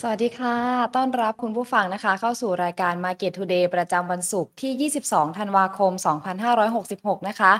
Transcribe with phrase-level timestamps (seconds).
[0.00, 0.56] สวัสดีค่ะ
[0.96, 5.92] ต้อนรับคุณผู้ฟังนะคะ เข้าสู่รายการ Market Today ประจำวันศุกร์ที่ 22 ธันวาคม
[6.60, 7.52] 2566 นะคะ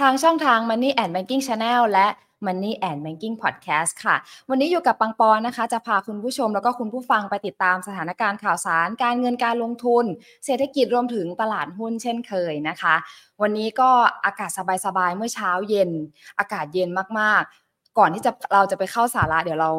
[0.00, 2.06] ทางช่องทาง Money and Banking Channel และ
[2.46, 4.16] Money and Banking Podcast ค่ะ
[4.50, 10.04] วันนี้อยู่กับปังปอนนะคะ จะพาคุณผู้ชมแล้วก็คุณผู้ฟังไปติดตามสถานการณ์ข่าวสาร การเงินการลงทุน
[10.44, 12.94] เศรษฐกิจรวมถึงตลาดหุ้นเช่นเคยนะคะ
[13.42, 13.90] วันนี้ก็
[14.24, 14.50] อากาศ
[14.86, 15.90] สบายๆเมื่อเช้าเย็น
[16.38, 19.72] อากาศเย็นมากๆ ก่อนที่จะเราจะไปเข้าสาระเดี๋ยวเรา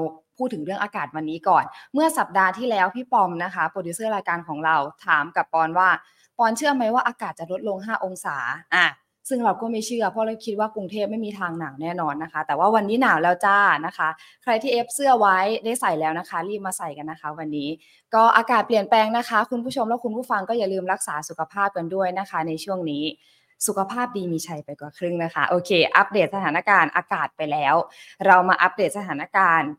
[0.44, 1.64] พูดถึงเรื่องอากาศวันนี้ก่อน
[1.94, 4.76] เมื่อสัปดาห์ที่แล้วพี่ปอมนะคะโปรดิวเซอร์รายการของเรา
[5.06, 5.90] ถามกับปอนว่า
[6.38, 8.38] ปอนเชื่อไหมว่าอากาศจะลดลง 5 องศา
[8.76, 8.88] อะ
[9.30, 14.10] ซึ่งเราก็ไม่เชื่อเพราะเราคิดว่ากรุงเทพไม่มีทางหนาวแน่นอนนะคะ แต่ว่าวันนี้หนาวแล้วจ้านะคะ
[14.44, 17.70] ใครที่ F เสื้อไว้ได้ใส่แล้วนะคะ รีบมาใส่กันนะคะ วันนี้
[18.16, 23.04] ก็อากาศเปลี่ยนแปลงนะคะ คุณผู้ชมและคุณผู้ฟังก็อย่าลืมรักษาสุขภาพกันด้วยนะคะ ในช่วงนี้
[23.68, 27.76] สุขภาพดีมีชัยไปกว่าครึ่งนะคะ โอเค อัปเดตสถานการณ์อากาศไปแล้ว
[28.26, 29.70] เรามาอัปเดตสถานการณ์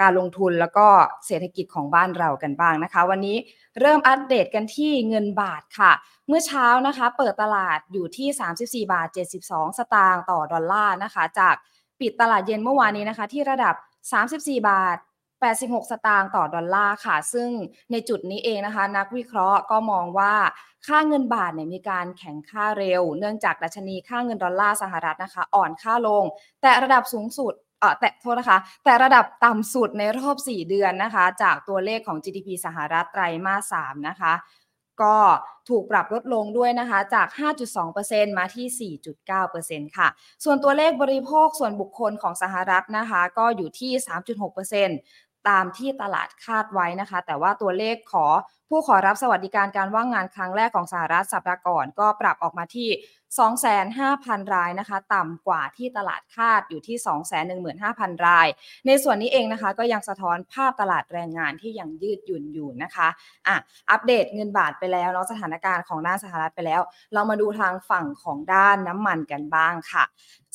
[0.00, 0.86] การลงทุนแล้วก็
[1.26, 3.36] เศรษฐกิจของบ้านเรากันบ้างนะคะ วันนี้
[3.80, 5.92] เริ่มอัปเดตกันที่เงินบาทค่ะ
[6.28, 8.28] เมื่อเช้านะคะเปิดตลาดอยู่ที่
[8.86, 9.08] 34 บาท
[9.44, 11.54] 72 สตางค์ต่อดอลลาร์นะคะ จาก
[12.00, 13.74] ปิดตลาดเย็นเมื่อวานนี้นะคะ ที่ระดับ
[14.22, 14.96] 34 บาท
[15.42, 17.48] 86 สตางค์ต่อดอลลาร์ค่ะ ซึ่ง
[17.90, 20.34] ในจุดนี้เองนะคะ นักวิเคราะห์ก็มองว่า
[20.86, 26.24] ค่าเงินบาทเนี่ยมีการแข็งค่าเร็ว เนื่องจากดัชนีค่าเงินดอลลาร์สหรัฐนะคะ อ่อนค่าลง
[26.62, 27.54] แต่ระดับสูงสุด
[28.00, 34.32] แต่โทษนะคะ แต่ระดับต่ำสุดในรอบ 4 เดือนนะคะ จากตัวเลขของ GDP สหรัฐไตรมาส 3 นะคะ
[35.02, 35.16] ก็
[35.68, 37.28] ถูกปรับลดลงด้วยนะคะ จาก
[37.82, 38.92] 5.2%มาที่
[39.86, 40.08] 4.9%ค่ะ
[40.44, 43.92] ส่วนตัวเลขบริโภคส่วนบุคคลของสหรัฐนะคะ ก็อยู่ที่
[44.70, 48.26] 3.6%ตามที่ตลาดคาดไว้นะคะ แต่ว่าตัวเลขขอ
[48.74, 52.88] ผู้ขอรับสวัสดิการการว่างงานครั้งแรกของสหรัฐสัปดาห์ก่อนก็ปรับออกมาที่
[53.90, 56.96] 25,000 รายนะคะ ต่ำกว่าที่ตลาดคาดอยู่ที่
[57.60, 58.48] 215,000 ราย
[58.86, 63.08] ในส่วนนี้เองนะคะ ก็ยังสะท้อนภาพตลาดแรงงานที่ยังยืดหยุ่นอยู่นะคะ
[63.46, 63.56] อะ
[63.90, 66.80] อัปเดตเงินบาทไปแล้วเนาะสถานการณ์ของด้านสหรัฐไปแล้ว
[67.12, 70.04] เรามาดูทางฝั่งของด้านน้ำมันกันบ้างค่ะ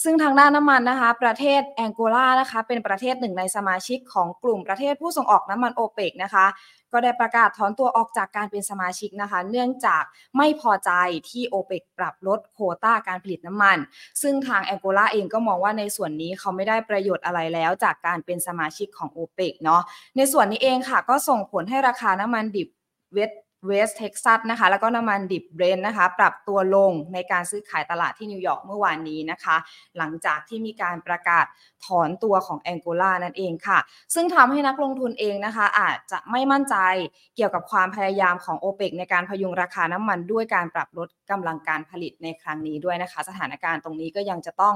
[0.03, 6.45] ซึ่งทางด้านน้ำมันนะคะ ประเทศแองโกลานะคะ เป็นประเทศหนึ่งในสมาชิกของกลุ่มประเทศผู้ส่งออกน้ำมันโอเปกนะคะ
[6.93, 10.03] ก็ได้ประกาศถอนตัวออกจากการเป็นสมาชิกนะคะ เนื่องจาก
[10.37, 10.91] ไม่พอใจ
[11.29, 13.77] ที่โอเปกปรับลดโควต้าการผลิตน้ำมัน
[14.21, 19.81] ซึ่งทางแองโกลาเองก็มองว่าในส่วนนี้เขาไม่ได้ประโยชน์อะไรแล้วจากการเป็นสมาชิกของโอเปกเนาะ
[20.15, 22.69] ในส่วนนี้เองค่ะก็ส่งผลให้ราคาน้ำมันดิบ
[23.13, 29.55] เวสต์ เวสต์เท็กซัสนะคะแล้วก็น้ำมันดิบเบรนท์นะคะ ปรับตัวลงในการซื้อขายตลาดที่นิวยอร์กเมื่อวานนี้นะคะ
[29.97, 31.45] หลังจากที่มีการประกาศ
[31.85, 33.79] ถอนตัวของแองโกลานั่นเองค่ะ
[34.15, 36.75] ซึ่งทำให้นักลงทุนเองนะคะ อาจจะไม่มั่นใจ
[37.35, 44.75] เกี่ยวกับความพยายามของโอเปกในการพยุงราคาน้ำมันด้วยการปรับลดกำลังการผลิตในครั้งนี้ด้วยนะคะ สถานการณ์ตรงนี้ก็ยังจะต้อง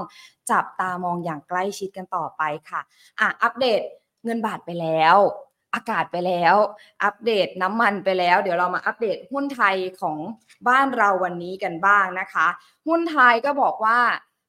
[0.50, 2.80] จับตามองอย่างใกล้ชิดกันต่อไปค่ะ
[3.20, 3.80] อะอัปเดต
[4.24, 5.16] เงินบาทไปแล้ว
[5.74, 6.54] อากาศไปแล้ว
[7.04, 10.18] อัปเดตน้ำมันไปแล้ว เดี๋ยวเรามาอัปเดตหุ้นไทยของ
[10.68, 12.46] บ้านเราวันนี้กันบ้างนะคะ
[12.88, 13.98] หุ้นไทยก็บอกว่า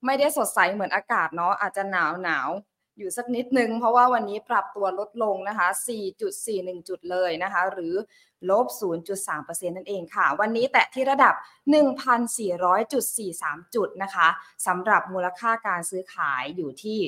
[0.05, 2.49] ไม่ได้สดใสเหมือนอากาศเนาะอาจจะหนาวหนาว
[2.97, 5.67] อยู่สักนิดนึง เพราะว่าวันนี้ปรับตัวลดลงนะคะ
[6.27, 7.93] 4.41 จุดเลยนะคะ หรือ
[8.49, 8.65] ลบ
[9.21, 11.33] 0.3%นั่นเองค่ะ วันนี้แตะที่ระดับ
[12.55, 14.27] 1,400.43 จุดนะคะ
[14.67, 16.99] สำหรับมูลค่าการซื้อขายอยู่ที่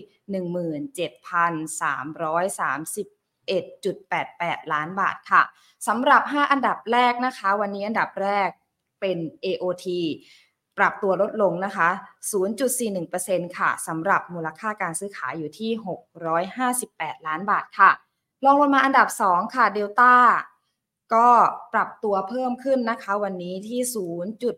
[3.08, 3.15] 17,330
[3.50, 5.44] 11.88 ล้านบาทค่ะ
[5.88, 8.50] สำหรับ 5 อันดับแรกนะคะ วันนี้อันดับแรก
[9.02, 9.86] เป็น AOT
[10.78, 11.90] ปรับตัวลดลงนะคะ
[12.74, 15.72] 0.41%ค่ะสำหรับมูลค่าการซื้อขายอยู่ที่
[16.50, 17.92] 658 ล้านบาทค่ะ
[18.46, 20.14] ลองลงมาอันดับ 2 ค่ะเดลต้า
[21.14, 21.30] ก็
[21.74, 23.80] ปรับตัวเพิ่มขึ้นนะคะ วันนี้ที่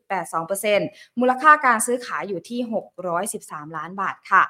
[0.02, 2.60] 0.82%มูลค่าการซื้อขายอยู่ที่
[3.20, 4.44] 613 ล้านบาทค่ะ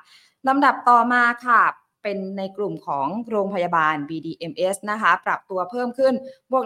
[0.48, 1.62] ลำดับต่อมาค่ะ
[2.04, 6.14] เป็นในกลุ่มของโรงพยาบาล BDMS นะคะ ปรับตัวเพิ่มขึ้น
[6.52, 6.64] บวก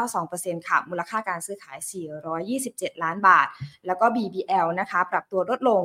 [0.00, 1.78] 1.92%ค่ะ มูลค่าการซื้อขาย
[2.60, 3.46] 427 ล้านบาท
[3.86, 5.82] แล้วก็ BBL นะคะ ปรับตัวลดลง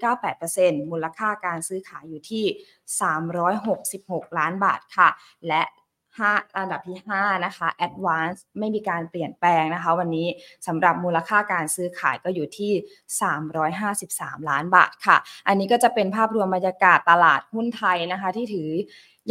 [0.00, 2.44] 0.98%มูลค่าการซื้อขายอยู่ที่
[3.62, 5.08] 366 ล้านบาทค่ะ
[5.48, 5.62] และ
[6.18, 10.26] 5อันดับที่ 5 นะคะ Advance ไม่มีการเปลี่ยนแปลงนะคะ วันนี้
[10.66, 12.72] สำหรับมูลค่าการซื้อขายก็อยู่ที่
[13.60, 15.16] 353 ล้านบาทค่ะ
[15.48, 18.70] อันนี้ก็จะเป็นภาพรวมบรรยากาศตลาดหุ้นไทยนะคะ ที่ถือ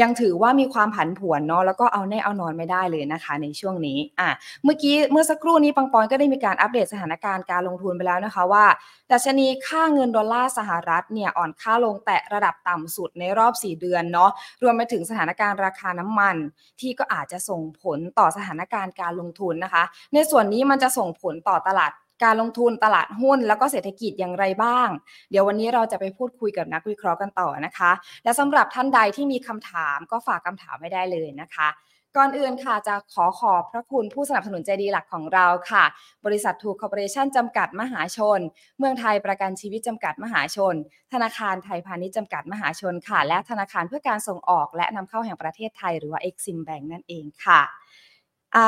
[0.02, 4.30] ยังถือว่ามีความผันผวนเนาะแล้วก็เอาแน่เอานอนไม่ได้เลยนะคะในช่วงนี้อะ
[4.64, 8.66] เมื่อกี้เมื่อสักครู่นี้ปังปอนก็ได้มีการอัปเดตสถานการณ์การลงทุนไปแล้วนะคะว่า
[9.12, 14.32] ดัชนีค่าเงินดอลลาร์สหรัฐเนี่ยอ่อนค่าลงแตะระดับต่ำสุดในรอบ 4 เดือนเนาะ
[14.64, 16.36] รวมไปถึงสถานการณ์ราคาน้ำมัน
[16.80, 21.92] ที่ก็อาจจะส่งผลต่อสถานการณ์การลงทุนนะคะ ในส่วนนี้มันจะส่งผลต่อตลาด
[22.24, 24.90] การลงทุนตลาดหุ้น แล้วก็เศรษฐกิจอย่างไรบ้าง
[25.32, 27.92] เดี๋ยววันนี้เราจะไปพูดคุยกับนักวิเคราะห์กันต่อนะคะ
[28.24, 31.70] และสำหรับท่านใดที่มีคำถามก็ฝากคำถามไม่ได้เลยนะคะ
[32.18, 35.84] ก่อนอื่นค่ะจะขอขอบพระคุณผู้สนับสนุนใจดีหลักของเราค่ะ
[36.26, 38.40] บริษัททูคอร์ปอเรชั่นจำกัดมหาชน
[38.78, 40.76] เมืองไทยประกันชีวิตจำกัดมหาชน
[41.14, 47.62] ธนาคารไทยพาณิชย์จำกัดมหาชนค่ะ และธนาคารเพื่อการส่งออกและนำเข้าแห่งประเทศไทยหรือว่า Exim Bank นั่นเองค่ะ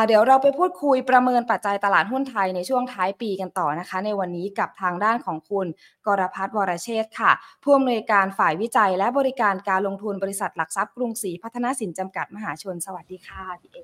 [0.07, 5.67] เดี๋ยวเราไปพูดคุยประเมินปัจจัยตลาดหุ้นไทยในช่วงท้ายปีกันต่อนะคะ ในวันนี้กับทางด้านของคุณ
[6.07, 7.31] กรพัฒน์วรเชษค่ะ
[7.63, 13.77] ผู้อำนวยการฝ่ายวิจัยและบริการการลงทุนบริษัทหลักทรัพย์กรุงศรีพัฒนสินจำกัดมหาชน สวัสดีค่ะพี่เอ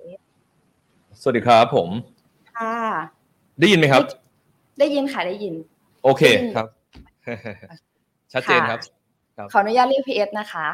[1.21, 1.89] สวัสดีครับผม
[2.53, 2.75] ค่ะ
[3.59, 4.03] ได้ยินไหมครับ
[4.79, 5.53] ได้ยินค่ะได้ยิน
[6.03, 6.23] โอเค
[6.55, 6.67] ครับ
[8.33, 8.79] ชัดเจนครับ
[9.53, 10.67] ขออนุญาตเรียกพี่เอสนะคะ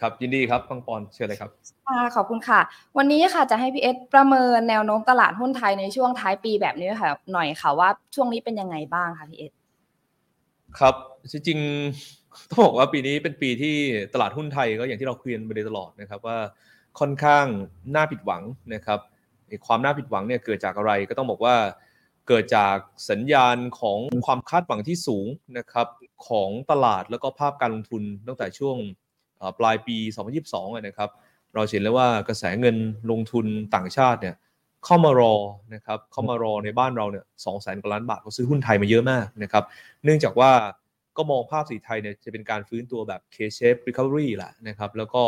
[0.00, 1.50] ครับยินดีครับฟังปอนเชิญเลยครับ
[2.14, 2.60] ขอบคุณค่ะ
[2.98, 9.52] วันนี้ค่ะจะให้พี่เอสประเมินแนวโน้มตลาดหุ้นไทยในช่วงท้ายปีแบบนี้ค่ะ หน่อยค่ะว่าช่วงนี้เป็นยังไงบ้างคะพีเอส
[10.78, 10.94] ครับ
[11.32, 13.74] จริงๆต้องบอกว่าปีนี้เป็นปีที่
[14.14, 16.38] ตลาดหุ้นไทยก็อย่างที่เราคุยกันมาโดยตลอดนะครับว่า
[16.98, 17.46] ค่อนข้าง
[17.94, 18.42] น่าผิดหวัง
[18.74, 19.00] นะครับ
[19.66, 21.56] ความน่าผิดหวังเนี่ยเกิดจากอะไรก็ต้องบอกว่า
[22.28, 22.76] เกิดจาก
[23.10, 25.26] สัญญาณของความคาดหวังที่สูง
[25.58, 25.86] นะครับ
[26.28, 28.76] ของตลาดแล้วก็ภาพการลงทุนตั้งแต่ช่วง
[29.58, 29.96] ปลายปี
[30.42, 31.10] 2022นะครับ
[31.54, 32.76] เราเห็นแล้วว่ากระแสเงิน
[33.10, 34.36] ลงทุนต่างชาติเนี่ย
[34.84, 35.34] เข้ามารอ
[35.74, 39.64] นะครับเข้ามารอในบ้านเราเนี่ยสองแสนกว่าล้านบาทเขาซื้อหุ้นไทยมาเยอะมากนะครับ
[40.04, 40.50] เนื่องจากว่า
[41.16, 45.22] ก็มองภาพสีไทยเนี่ยจะเป็นการฟื้นตัวแบบ K-shape recovery แหละนะครับแล้วก็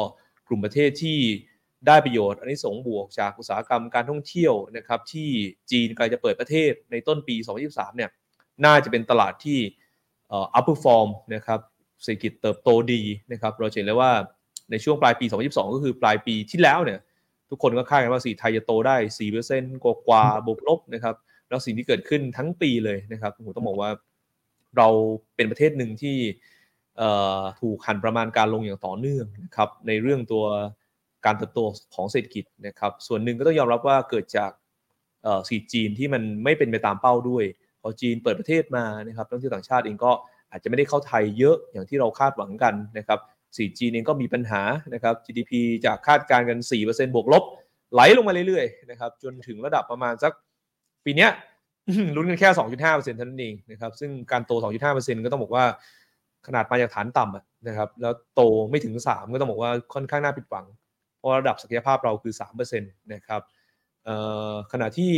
[0.49, 1.19] กลุ่มประเทศที่
[1.87, 5.29] ได้ประโยชน์อันนี้สงบวกจากอุตสาหกรรมการท่องเที่ยวนะครับที่
[5.71, 7.37] จีนกำลังจะเปิดประเทศในต้นปี
[7.67, 8.11] 2023เนี่ย
[8.65, 9.59] น่าจะเป็นตลาดที่
[10.59, 11.61] upper form นะครับ
[12.03, 14.11] เศรษฐกิจเติบโตดีนะครับเราเห็นเลยว่า
[14.71, 17.01] ในช่วงปลายปี 2022 ก็คือปลายปีที่แล้วเนี่ย
[17.51, 18.97] ทุกคนก็คาดกันว่าสีไทยจะโตได้
[19.41, 21.15] 4%กว่ากว่าบวกลบนะครับ
[21.49, 23.91] แล้วสิ่งที่เกิดขึ้นทั้งปีเลยนะครับผมต้องบอกว่า
[24.77, 24.89] เรา
[25.37, 26.17] เป็นประเทศหนึ่งที่
[27.61, 30.45] ถูกหันประมาณการลงอย่างต่อเนื่องนะครับในเรื่องตัว
[31.25, 31.61] การเติบโต
[31.95, 34.51] ของเศรษฐกิจนะครับส่วนหนึ่งก็ต้องยอมรับว่าเกิดจาก
[35.49, 37.45] สีจีนที่มันไม่เป็นไปตามเป้าด้วย
[37.87, 40.13] พอจีนเปิดประเทศมานะครับนักท่องเที่ยวต่างชาติเองก็
[40.51, 43.19] อาจจะไม่ได้เข้าไทยเยอะอย่างที่เราคาดหวังกันนะครับ
[43.57, 44.63] สีจีนเองก็มีปัญหา
[44.95, 45.53] นะครับ GDP
[45.87, 47.45] จากคาดการณ์กัน 4%บวกลบ
[47.93, 50.33] ไหลลงมาเรื่อยๆนะครับจนถึงระดับประมาณสัก
[51.05, 51.29] ปีนี้
[52.17, 54.53] ลุ้นกันแค่ 2.5%เท่านั้นเองนะครับซึ่งการโต
[54.89, 55.65] 2.5%ก็ต้องบอกว่า
[56.47, 60.67] ขนาดมาจากฐานต่ำนะครับแล้วโตไม่ถึง 3 ก็ต้องบอกว่าค่อนข้างน่าผิดหวัง
[61.19, 63.41] เพราะระดับศักยภาพเราคือ 3%นะครับ
[64.73, 65.11] ขณะที่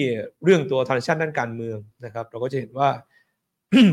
[0.45, 2.89] เรื่องตัวทานชันด้านการเมืองนะครับ เราก็จะเห็นว่า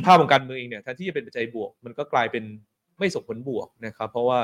[0.05, 2.43] ภาพของการเมืองเองเนี่ยแทนที่จะเป็นปัจจัยบวก มันก็กลายเป็น
[2.99, 4.39] ไม่ส่งผลบวกนะครับ เพราะว่า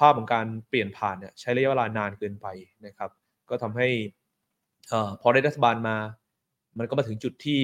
[0.00, 2.46] ภาพของการเปลี่ยนผ่านเนี่ยใช้ระยะเวลานานเกินไป
[2.86, 3.10] นะครับ
[3.50, 3.88] ก็ทำให้
[5.20, 5.96] พอได้รัฐบาลมา
[6.78, 7.62] มันก็มาถึงจุดที่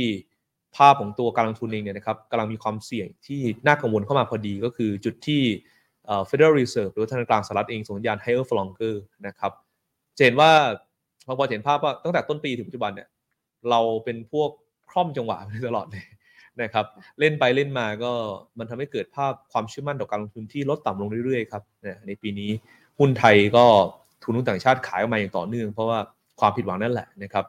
[0.77, 5.43] ภาพของตัวการลงทุนเองเนี่ยนะครับกำลังมีความเสี่ยงที่น่ากังวลเข้ามาพอดีก็คือจุดที่
[6.29, 8.95] Federal Reserve หรือธนาคารกลางสหรัฐเองส่งสัญญาณ higher for longer
[9.27, 9.53] นะครับ
[10.25, 10.53] เห็นว่า
[11.27, 13.09] พอพอเห็นภาพว่าตั้งแต่ต้นปีถึงปัจจุบันเนี่ย
[13.71, 14.51] เราเป็นพวก
[14.91, 15.37] คร่อมจังหวะ
[15.69, 16.05] ตลอดเลย
[16.63, 16.87] นะครับ
[17.21, 18.13] เล่นไปเล่นมาก็
[18.59, 21.63] มันทำให้เกิดภาพความเชื่อมั่นต่อการลงทุนที่ลดต่ำลงเรื่อยๆครับ
[22.07, 22.51] ในปีนี้
[22.99, 23.65] หุ้นไทยก็
[24.23, 25.99] ทุนหุ้นต่างชาติขายออกมาอย่างต่อเนื่อง เพราะว่า
[26.41, 27.45] ความผิดหวังนั่นแหละนะครับ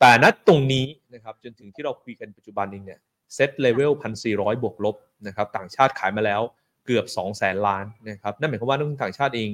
[0.00, 3.00] แต่ณตรงนี้นะครับจนถึงที่เราคุยกันปัจจุบันเองเนี่ย
[3.34, 4.96] SET level พันสี่ร้อยบวกลบ
[5.26, 6.40] นะครับต่างชาติขายมาแล้ว
[6.86, 9.50] เกือบ2 0 0แสนล้านนะครับนั่นหมายความว่านักลงทุนต่างชาติเอง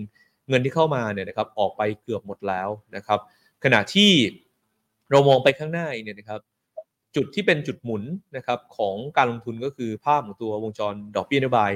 [0.48, 3.18] เงินที่เข้ามาเนี่ยนะครับออกไปเกือบหมดแล้วนะครับ
[3.64, 4.10] ขณะที่
[5.10, 6.40] เรามองไปข้างหน้าเนี่ยนะครับ
[7.16, 8.02] จุดที่เป็นจุดหมุน
[8.36, 11.72] นะครับของการลงทุนก็คือภาพของตัววงจรดอกเบี้ยนโยบาย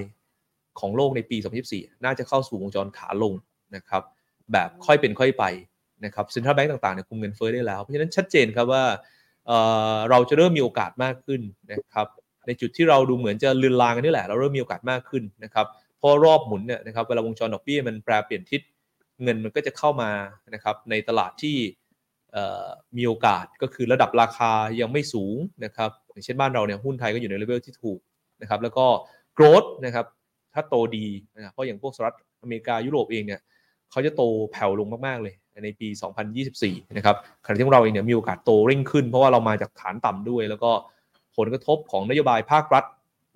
[0.81, 1.37] ของโลกในปี
[1.71, 3.35] 2024 น่าจะเข้าสู่วงจรขาลง
[3.76, 4.03] นะครับ
[4.53, 5.45] แบบค่อยเป็นค่อยไป
[6.05, 8.85] นะครับเซ็นทรัลแบงก์ต่างๆเนี่ยคุมเงินเฟ้อได้แล้ว เพราะฉะนั้นชัดเจนครับว่า
[10.11, 11.41] เราจะเริ่มมีโอกาสมากขึ้น
[11.73, 12.07] นะครับ
[12.47, 15.67] ในจุดที่เราดูเหมือนจะลืนลางกันนี่แหละ เราเริ่มมีโอกาสมากขึ้นนะครับ
[15.99, 18.61] เพราะรอบหมุนเนี่ยนะครับเวลาวงจรดอกเบี้ยมันแปรเปลี่ยนทิศ
[19.23, 20.11] เงินมันก็จะเข้ามา
[20.54, 21.56] นะครับในตลาดที่
[22.97, 27.99] มีโอกาสก็คือระดับราคายังไม่สูงนะครับอย่างเช่นบ้านเราเนี่ยหุ้นไทยก็อยู่ในเลเวลที่ถูก
[28.42, 28.87] นะครับแล้วก็
[29.35, 30.06] โกรดนะครับ
[30.54, 33.40] ถ้าโตดีนะเพราะอย่างพวกสหรัฐอเมริกายุโรปเองเนี่ย
[33.90, 35.88] เขาจะโตแผ่วลงมาก ๆ เลยในปี
[36.42, 40.71] 2024 นะครับขณะที่เราเองเนี่ยมีโอกาสโตเร่งขึ้น เพราะว่าเรามาจากฐานต่ำด้วย แล้วก็
[41.37, 42.85] ผลกระทบของนโยบายภาครัฐ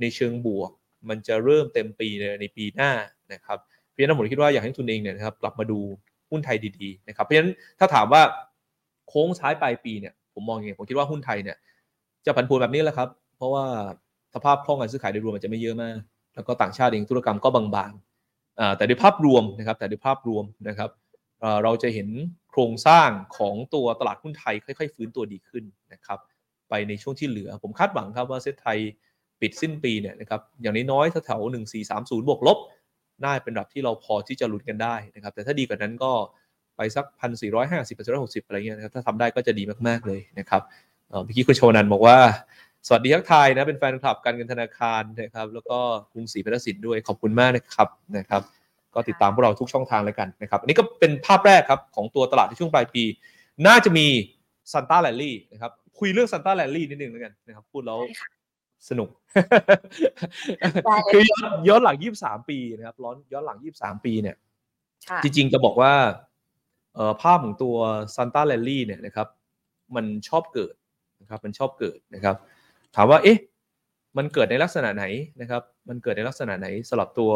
[0.00, 0.70] ในเชิงบวก
[1.08, 2.08] มันจะเริ่มเต็มปี
[2.40, 2.92] ในปีหน้า
[3.32, 5.78] นะครับเราะฉะนั้นผมคิดว่าอยากให้ทุนเองเนี่ยนะครับกลับมาดู
[6.30, 8.22] หุ้นไทยดีๆนะครับเพราะฉะนั้นถ้าถามว่า
[9.08, 11.56] โค้งช้ายปลายปีเนี่ยผมมองอย่างไงผมคิดว่าหุ้นไทยเนี่ย
[12.26, 13.64] จะผันผวนแบบนี้แหละครับ เพราะว่า
[14.34, 15.96] สภาพคล่องการซื้อขายโดยรวมมันจะไม่เยอะมาก
[16.34, 20.90] แล้วก็ต่างชาติเองธุรกรรมก็บางๆแต่ในภาพรวมนะครับแต่ในภาพรวมนะครับ
[21.64, 22.08] เราจะเห็น
[22.50, 26.18] โครงสร้างของตัวตลาดหุ้นไทยค่อยๆ ฟื้นตัวดีขึ้นนะครับ
[26.68, 28.78] ไปในช่วงที่เหลือ ผมคาดหวังครับว่าเซ็ตไทย
[29.40, 32.58] ปิดสิ้นปีเนี่ยนะครับอย่างน้อยๆแถวหนึ่งสี่สามศูนย์บวกลบ
[33.24, 36.12] น่าเป็นระดับที่เราพอที่จะลุ้นกันได้นะครับ แต่ถ้าดีกว่านั้นก็
[36.76, 40.62] ไปสักพันสี่ร้อยห้าสิบพันสี่ร้อยหกสิบอะไรเงี้ยนะครับถ้าทำได้ก็จะดีมากๆเลยนะครับ
[41.08, 42.16] เมื่อกี้คุณโชนันบอกว่า
[42.86, 45.78] สวัสดีทักทายนะ เป็นแฟนคลับการเงินธนาคารนะครับ แล้วก็
[46.12, 48.42] กรุงศรีพัฒนสินด้วยขอบคุณมากนะครับนะครับ
[48.94, 53.04] ก็ติดตามพวกเราทุกช่องทางแล้วกันนะครับ อันนี้ก็เป็นภาพแรกครับของตัวตลาดในช่วงปลายปี
[53.66, 54.06] น่าจะมี
[54.72, 57.98] Santa Rally นะครับคุยเรื่อง Santa Rally นิดนึงแล้วกันนะครับพูดแล้ว
[58.88, 59.08] สนุก
[61.12, 64.36] คือย้อนย้อนหลัง23ปีนะครับย้อนย้อนหลัง23ปีเนี่ย
[65.22, 65.92] จริงๆจะบอกว่า
[66.94, 67.76] เอ่อภาพของตัว
[68.14, 69.28] Santa Rally เนี่ยนะครับ
[69.96, 70.74] มันชอบเกิด
[71.20, 72.36] นะครับมันชอบเกิดนะครับ
[72.96, 73.38] ถามว่าเอ๊ะ
[74.16, 75.04] มันเกิดในลักษณะไหน
[75.40, 77.32] นะครับ มันเกิดในลักษณะไหนสำหรับตัว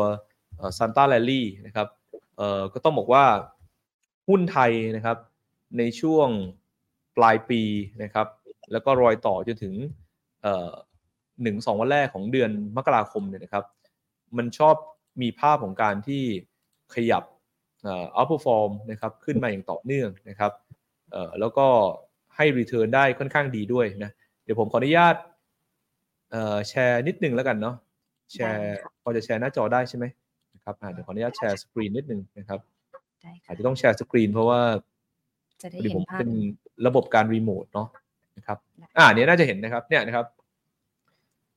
[0.78, 1.88] Santa Rally นะครับ
[2.37, 3.25] เอ่อก็ต้องบอกว่า
[4.28, 5.18] หุ้นไทยนะครับ
[5.78, 6.28] ในช่วง
[7.16, 7.62] ปลายปี
[8.02, 8.26] นะครับ
[8.72, 9.75] แล้วก็รอยต่อจนถึง
[10.42, 10.70] เอ่อ
[11.42, 13.64] หนึ่งสองวันแรกของเดือนมกราคมเนี่ยนะครับ
[14.36, 14.74] มันชอบ
[15.22, 16.22] มีภาพของการที่
[16.94, 17.24] ขยับ
[17.82, 20.52] เอ่อ outperform นะครับขึ้นมาอย่างต่อเนื่องนะครับ
[21.12, 21.66] เอ่อแล้วก็
[22.36, 24.10] ให้ return ได้ค่อนข้างดีด้วยนะ
[24.44, 25.16] เดี๋ยวผมขออนุญาต
[26.30, 27.76] เอ่อแชร์นิดนึงแล้วกันเนาะ
[28.32, 30.04] แชร์พอจะแชร์หน้าจอได้ใช่ไหม
[30.54, 32.60] นะครับอ่าเดี๋ยวขออนุญาต share screen นิดนึงนะครับ
[33.22, 34.60] ได้ค่ะ อาจจะต้อง share screen เพราะว่า
[35.62, 36.30] จะได้พอดีเห็ผนมภาพเป็น
[36.86, 37.88] ระบบการรีโมทเนาะ
[38.36, 40.26] นะครับได้อ่าเนี้ยน่าจะเห็นนะครับเนี่ยนะครับ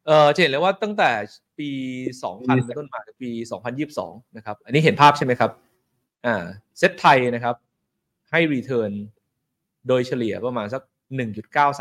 [0.05, 1.11] เอ่อจะเห็นเลยว่าตั้งแต่
[1.59, 1.69] ปี
[2.21, 3.29] 2000เป็นต้นมาถึงปี
[3.83, 5.51] 2022 นะครับ อันนี้เห็นภาพใช่ไหมครับ
[6.25, 6.43] อ่า
[6.77, 7.55] เซ็ตไทยนะครับ
[8.31, 8.91] ให้ return
[9.87, 10.81] โดยเฉลี่ยประมาณสัก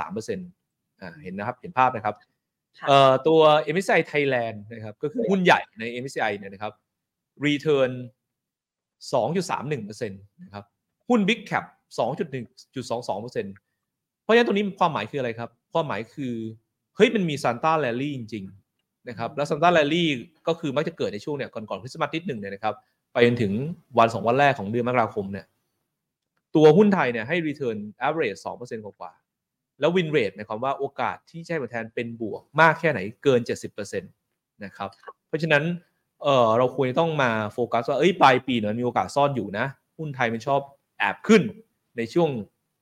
[0.01, 2.15] 1.93%อ่า เห็นนะครับ เห็นภาพนะครับ
[2.79, 3.41] ค่ะเอ่อ ตัว
[3.75, 6.73] MSCI Thailand นะครับ ก็คือหุ้นใหญ่ใน MSCI เนี่ยนะครับ
[7.47, 7.91] return
[9.13, 10.65] 2.31%นะครับ
[11.09, 11.65] หุ้น Big Cap
[11.99, 13.43] 2.1.22%
[14.23, 16.35] เพราะฉะนั้นตรงนี้ความหมายคืออะไรครับ ความหมายคือ
[16.97, 20.09] เฮ้ยมันมี Santa Rally จริงๆนะครับแล้ว Santa Rally
[20.49, 22.75] ก็คือมักจะเกิดในช่วงเนี่ยก่อนก่อนคริสต์มาสนิดหนึ่งเนี่ยนะครับ
[23.13, 23.53] ไปจนถึง
[23.99, 25.47] วันสองวันแรกของเดือนมกราคมเนี่ย
[26.57, 33.41] ตัวหุ้นไทยเนี่ยให้ return average 2%กว่าๆแล้ว win rate หมายความว่าโอกาสที่จะให้ผลตอบแทนเป็นบวกมากแค่ไหนเกิน
[33.73, 34.91] 70%นะครับ
[35.29, 35.65] เพราะฉะนั้น
[36.23, 39.67] เออเราควรจะต้องมาโฟกัสว่าเอ้ยปลายปีเนี่ยมันมีโอกาสซ่อนอยู่นะ
[39.99, 40.61] หุ้นไทยมันชอบ
[40.99, 41.43] แอบขึ้น
[41.97, 42.31] ในช่วง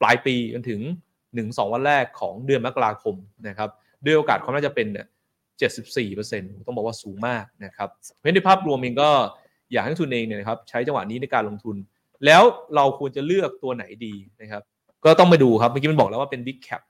[0.01, 0.81] ปลายปีจนถึง
[1.27, 3.15] 1-2 วันแรกของเดือนมกราคม
[3.49, 3.71] นะครับ
[4.05, 5.07] ด้วยโอกาสความน่าจะเป็นเนี่ย
[5.91, 9.11] 74%ต้องบอกว่าสูงมากนะครับเพราะฉะนั้นในภาพรวมเองก็
[9.73, 11.77] อยากให้นักทุนเองเนี่ยนะครับใช้จังหวะนี้ในการลงทุน
[12.27, 12.43] แล้ว
[12.77, 14.63] เราควรจะเลือกตัวไหนดีนะครับ
[15.05, 16.83] ก็ต้องมาดูครับเมื่อกี้มันบอกแล้วว่าเป็น big cap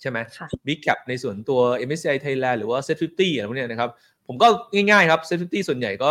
[0.00, 3.90] ใช่ไหมค่ะ big cap ในส่วนตัว MSCI Thailand หรือว่า Set 50อะไรพวกเนี้ยนะครับ
[4.26, 6.10] ผมก็ง่ายๆครับ Set 50ส่วนใหญ่ก็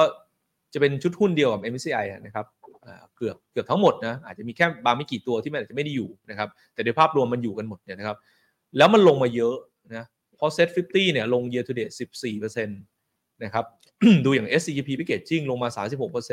[0.73, 2.45] จะเป็นชุดหุ้นเดียวกับ MSCI อะนะครับ
[2.85, 8.17] อ่าเกือบเกือบทั้งหมดนะอาจจะมีแค่บางไม่กี่ตัวที่มันอาจจะไม่ได้อยู่นะครับแต่โดยภาพรวมมันอยู่กันหมดเนี่ยนะครับ
[8.77, 9.55] แล้วมันลงมาเยอะ
[9.95, 10.05] นะ
[10.37, 13.65] เพราะ Set 50เนี่ยลง year to date 14%นะครับ
[14.25, 15.69] ดูอย่าง SCGP Packaging ลงมา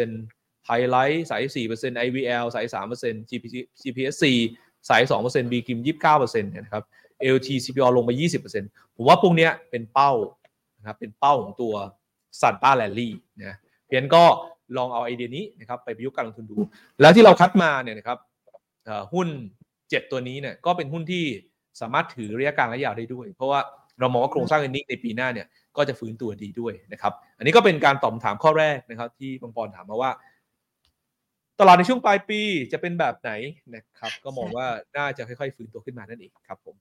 [0.03, 3.45] 36% Highlight 34% IVL 33% GP
[3.81, 4.25] GPSC
[4.89, 6.85] 32% BKIM 29%เนี่ยนะครับ
[7.35, 8.15] LT CPO ลงมา
[8.55, 10.13] 20%ผมว่าพวกเนี้ยเป็นเป้า
[10.79, 11.75] นะครับเป็นเป้าของตัว
[12.41, 14.25] ซันต้าแลนลี่นะเพียนก็
[14.77, 16.59] ลองเอาไอเดียนี้นะครับไปประยุกต์การลงทุนดู
[17.01, 18.19] แล้วที่เราคัดมาเนี่ยนะครับ
[19.15, 19.29] หุ้น
[19.71, 21.25] 7 ตัวนี้เนี่ยก็เป็นหุ้นที่
[21.81, 23.61] สามารถถือระยะกลางและยาวได้ด้วย เพราะว่า
[24.01, 30.11] เรามองว่าโครงสร้างเงินนิกในปีหน้าเนี่ยก็จะฟื้นตัวดีด้วยนะครับ อันนี้ก็เป็นการตอบคำถามข้อแรกนะครับ ที่บางปอนถามมาว่า
[31.61, 32.41] ตลาดในช่วงปลายปี
[32.73, 33.31] จะเป็นแบบไหน
[33.75, 34.67] นะครับ ก็มองว่า
[34.97, 36.77] น่าจะค่อยๆ ฟื้นตัวขึ้นมานั่นเองครับผม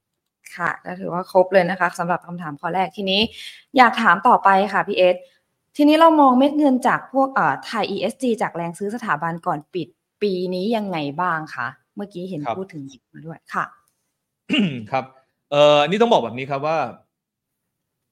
[0.56, 3.20] ค่ะก็ถือว่าครบเลยนะคะสำหรับคำถามข้อแรกทีนี้
[3.76, 5.16] อยากถามต่อไปค่ะพี่เอส
[5.76, 9.88] ทีนี้เรามองเม็ดเงินจากพวกเอ่อไทย ESG จากแรงซื้อสถาบันก่อนปิด
[10.22, 13.64] ปีนี้ยังไงบ้างคะเมื่อกี้เห็นครับพูดถึงมาด้วยค่ะ
[14.92, 15.04] ครับ
[15.50, 16.78] เอ่ออันนี้ต้องบอกแบบนี้ครับว่า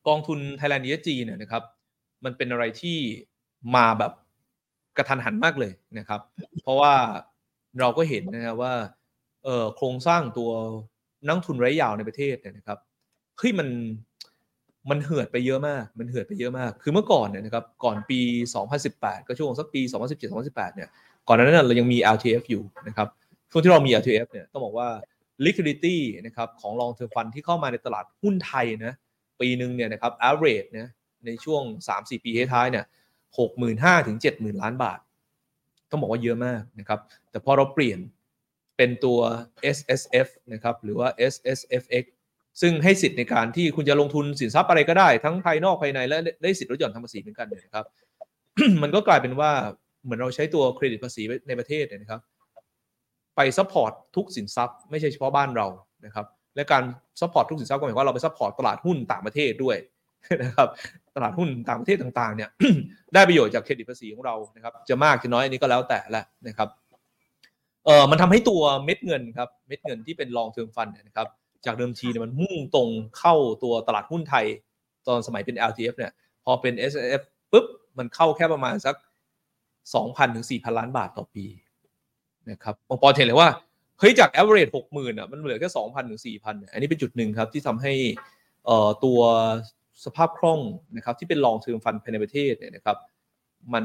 [0.09, 1.63] กองทุน Thailand ESG เนี่ยนะครับ
[2.25, 2.99] มันเป็นอะไรที่
[3.77, 4.13] มาแบบ
[4.97, 6.21] กระทันหันมากเลยนะครับ
[6.63, 6.95] เพราะว่า
[7.81, 8.75] เราก็เห็นนะครับว่า
[9.45, 10.51] เอ่อโครงสร้างตัว
[11.27, 12.79] นักทุนระยะยาวในประเทศเนี่ยนะครับ
[13.39, 13.69] เฮ้ยมัน
[14.91, 18.21] มันเหือดไปเยอะมาก มันเหือดไปเยอะมาก คือเมื่อก่อนเนี่ยนะครับ ก่อนปี
[18.75, 19.81] 2018 ก็ช่วงสักปี
[20.25, 20.89] 2017-2018 เนี่ย
[21.29, 23.09] ก่อนนั้นนะเรายังมี LTF อยู่นะครับ
[23.51, 24.89] ช่วงที่เรามี LTF เนี่ย ต้องบอกว่า
[25.45, 28.95] liquidity นะครับของ long term fund ที่เข้ามาในตลาดหุ้นไทยนะ
[29.41, 30.89] ปีหนึ่งเนี่ยนะครับ average นะ
[31.27, 31.63] ในช่วง
[31.95, 32.85] 3-4 ปีท้ายเนี่ย
[33.47, 34.99] 65,000ถึง70,000ล้านบาท
[35.91, 37.01] ต้องบอกว่าเยอะมากนะครับ
[37.31, 37.99] แต่พอเราเปลี่ยน
[38.77, 39.19] เป็นตัว
[39.77, 42.05] S S F นะครับหรือว่า S S F X
[42.61, 47.85] ซึ่งให้สิทธิ์ในการที่คุณจะลงทุนสินทรัพย์อะไรก็ได้ ทั้งภายนอกภายในและได้สิทธิ์ลดหย่อนทางภาษีเหมือนกันเนี่ยนะครับ
[48.83, 49.51] มันก็กลายเป็นว่า
[50.05, 52.21] เหมือนเราใช้ตัวเครดิตภาษีในประเทศเนี่ยนะครับ
[53.37, 55.67] ไป support ทุกสินทรัพย์ไม่ใช่เฉพาะบ้านเรา
[56.05, 56.27] นะครับ
[56.57, 56.83] และการ
[57.21, 59.77] support ทุกสินทรัพย์ก็หมายความว่าเราไป support ตลาดหุ้นต่างประเทศด้วย
[60.43, 60.69] นะครับ
[61.17, 62.51] ตลาดหุ้นต่างประเทศต่างๆเนี่ย
[63.15, 66.69] ได้ประโยชน์จากเครดิตภาษีของเรานะครับจะมากจะน้อยอันนี้ก็แล้วแต่ละนะครับ
[67.85, 71.29] เออมันทำให้ตัวเม็ดเงินครับเม็ดเงินที่เป็น long term fund เนี่ยนะครับ
[71.67, 72.89] จากเดิมทีเนี่ยมันมุ่งตรง
[73.19, 74.47] เข้าตัวตลาดหุ้นไทย
[75.07, 76.13] ตอนสมัยเป็น LTF เนี่ย
[76.45, 77.23] พอเป็น S F
[77.53, 77.67] ปุ๊บ
[77.99, 78.95] มันเข้าแค่ประมาณสัก
[79.65, 81.47] 2,000ถึง4,000 ล้านบาทต่อปี
[82.51, 83.49] นะครับปองปอนเห็นเลยว่า
[83.99, 87.93] เฮ้ยจาก average 60,000อะมันเหลือแค่2,000ถึง4,000อันนี้เป็นจุดหนึ่งครับที่ทำให้
[88.67, 89.21] เอ่อตัว
[90.05, 90.61] สภาพคล่อง
[90.97, 92.97] นะครับที่เป็น long term fund ภายในประเทศเนี่ยนะครับ
[93.75, 93.85] มัน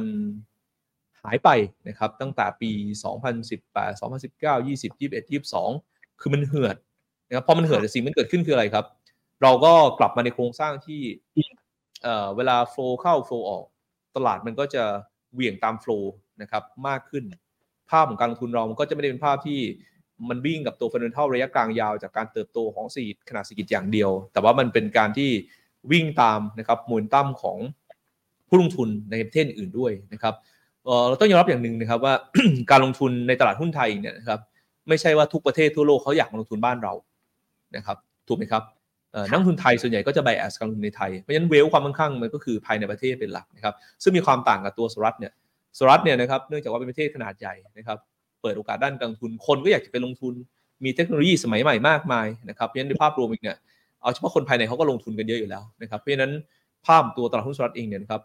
[1.21, 1.49] หายไป
[1.87, 2.71] นะครับตั้งแต่ปี
[3.33, 5.29] 2018 2019 20 21
[5.71, 6.77] 22 คือมันเหือด
[7.27, 8.85] นะครับพอมันเหือดสิ่งมันเกิดขึ้นคืออะไรครับ
[9.41, 11.01] เราก็กลับมาในโครงสร้างที่
[12.03, 13.63] เอ่อเวลา flow เข้า flow ออก
[14.15, 14.83] ตลาดมันก็จะ
[15.33, 15.91] เหวี่ยงตาม flow
[16.41, 17.23] นะครับมากขึ้น
[17.91, 19.59] ภาพของการลงทุนเรามันก็จะไม่ได้เป็นภาพที่
[20.29, 25.29] มันวิ่งกับตัว fundamental ระยะกลางยาวจากการเติบโตของสีขนาดเศรษฐกิจอย่างเดียว แต่ว่ามันเป็นการที่
[25.91, 27.57] วิ่งตามนะครับมูลตั้มของ
[28.47, 30.33] ผู้ลงทุนในประเทศอื่นด้วยนะครับ
[30.85, 32.13] เอ่อเราต้องยอมรับอย่างหนึ่งนะครับว่า
[32.71, 34.39] การลงทุนในตลาดหุ้นไทยเนี่ยนะครับ
[34.89, 36.93] ไม่ใช่ว่าทุกประเทศทั่วโลกเขาอยากมาลงทุนบ้านเรา
[37.75, 38.63] นะครับถูกไหมครับ
[39.11, 45.33] เอ่อนักลงทุนไทยส่วนใหญ่ก็จะไบแอสการลงทุนในไทยเพราะฉะนั้นเวลความมั่งคั่งมันก็คือภายในประเทศเป็นหลักนะครับซึ่งมีความต่างกับตัวสหรัฐเนี่ย
[45.79, 47.97] สหรัฐเนี่ยนะครับเนื่องจากว่าเป็นประเทศขนาดใหญ่นะครับ
[48.41, 50.33] เปิดโอกาสด้านการลงทุนคนก็อยากจะไปลงทุน
[50.83, 53.57] มีเทคโนโลยีสมัยใหม่มากมายนะครับเพราะฉะนั้นในภาพรวมเองเนี่ย
[54.01, 56.31] เอาเฉพาะคนภายในเขาก็ลงทุนกันเยอะอยู่แล้วนะครับเพราะฉะนั้น
[56.87, 58.21] ภาพตัวตลาดหุ้นสหรัฐเองเนี่ยนะครับ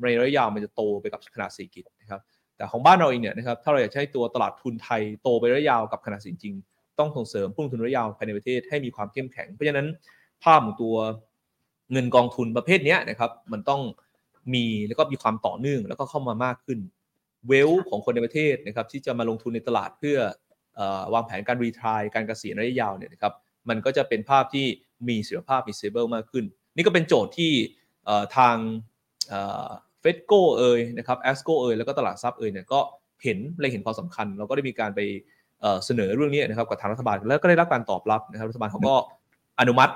[0.00, 2.20] ในระยะยาวมันจะโตไปกับขนาดเศรษฐกิจนะครับ
[2.56, 6.54] แต่ของบ้านเราเองเนี่ยนะครับถ้าเราอยากให้ตัวตลาดทุนไทยโตไประยะยาวกับขนาดเศรษฐกิจจริง
[6.98, 9.86] ต้องส่งเสริมผู้ลงทุนระยะยาวภายในประเทศให้มีความเข้มแข็ง เพราะฉะนั้น
[10.44, 10.96] ภาพของตัว
[11.92, 13.80] เงินกองทุนประเภทนี้นะครับมันต้อง
[14.54, 16.78] มีแล้วก็มีความต่อเนื่องแล้วก็เข้ามามากขึ้น
[17.48, 20.18] เวลของคนในประเทศนะครับที่จะมาลงทุนในตลาดเพื่อ
[20.76, 23.32] เออวางแผนการรีทายการเกษียณระยะยาวเนี่ยนะครับ
[23.68, 24.66] มันก็จะเป็นภาพที่
[25.08, 26.44] มีเสถียรภาพมี stable มากขึ้น
[26.76, 27.52] นี่ก็เป็นโจทย์ที่
[28.04, 28.56] เอ่อทาง
[30.00, 32.80] FETCO เอยนะครับ ASCO เอยแล้วก็ตลาดทรัพย์เอยเนี่ยก็
[33.24, 35.00] เห็นเลยเห็นความสำคัญ เราก็ได้มีการไป
[35.60, 38.94] เอ่อเสนอเรื่องนี้นะครับกับทางรัฐบาลแล้วก็ได้รับการตอบรับนะครับรัฐบาลเขาก็
[39.60, 39.92] อนุมัติ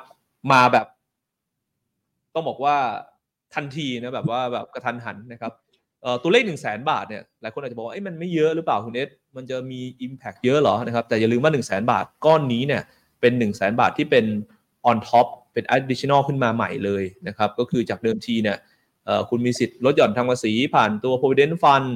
[0.52, 0.86] มาแบบ
[2.34, 2.76] ต้องบอกว่า
[3.54, 5.52] ทันทีนะแบบว่าแบบกะทันหันนะครับ
[6.23, 12.82] ตัวเลขหนึ่งแสนบาทเนี่ยหลายคนอาจจะบอกว่ามันไม่เยอะหรือเปล่าคุณเอสมันจะมี Impact เยอะเหรอนะครับแต่อย่าลืมว่าหนึ่งแสนบาทก้อนนี้เนี่ย
[13.21, 14.25] เป็น1นึ่งแสนบาทที่เป็น
[14.90, 18.56] on top เป็น additional ขึ้นมาใหม่เลยนะครับก็คือจากเดิมทีเนี่ย
[19.30, 21.88] คุณมีสิทธิ์ลดหย่อนทางภาษีผ่านตัว provident fund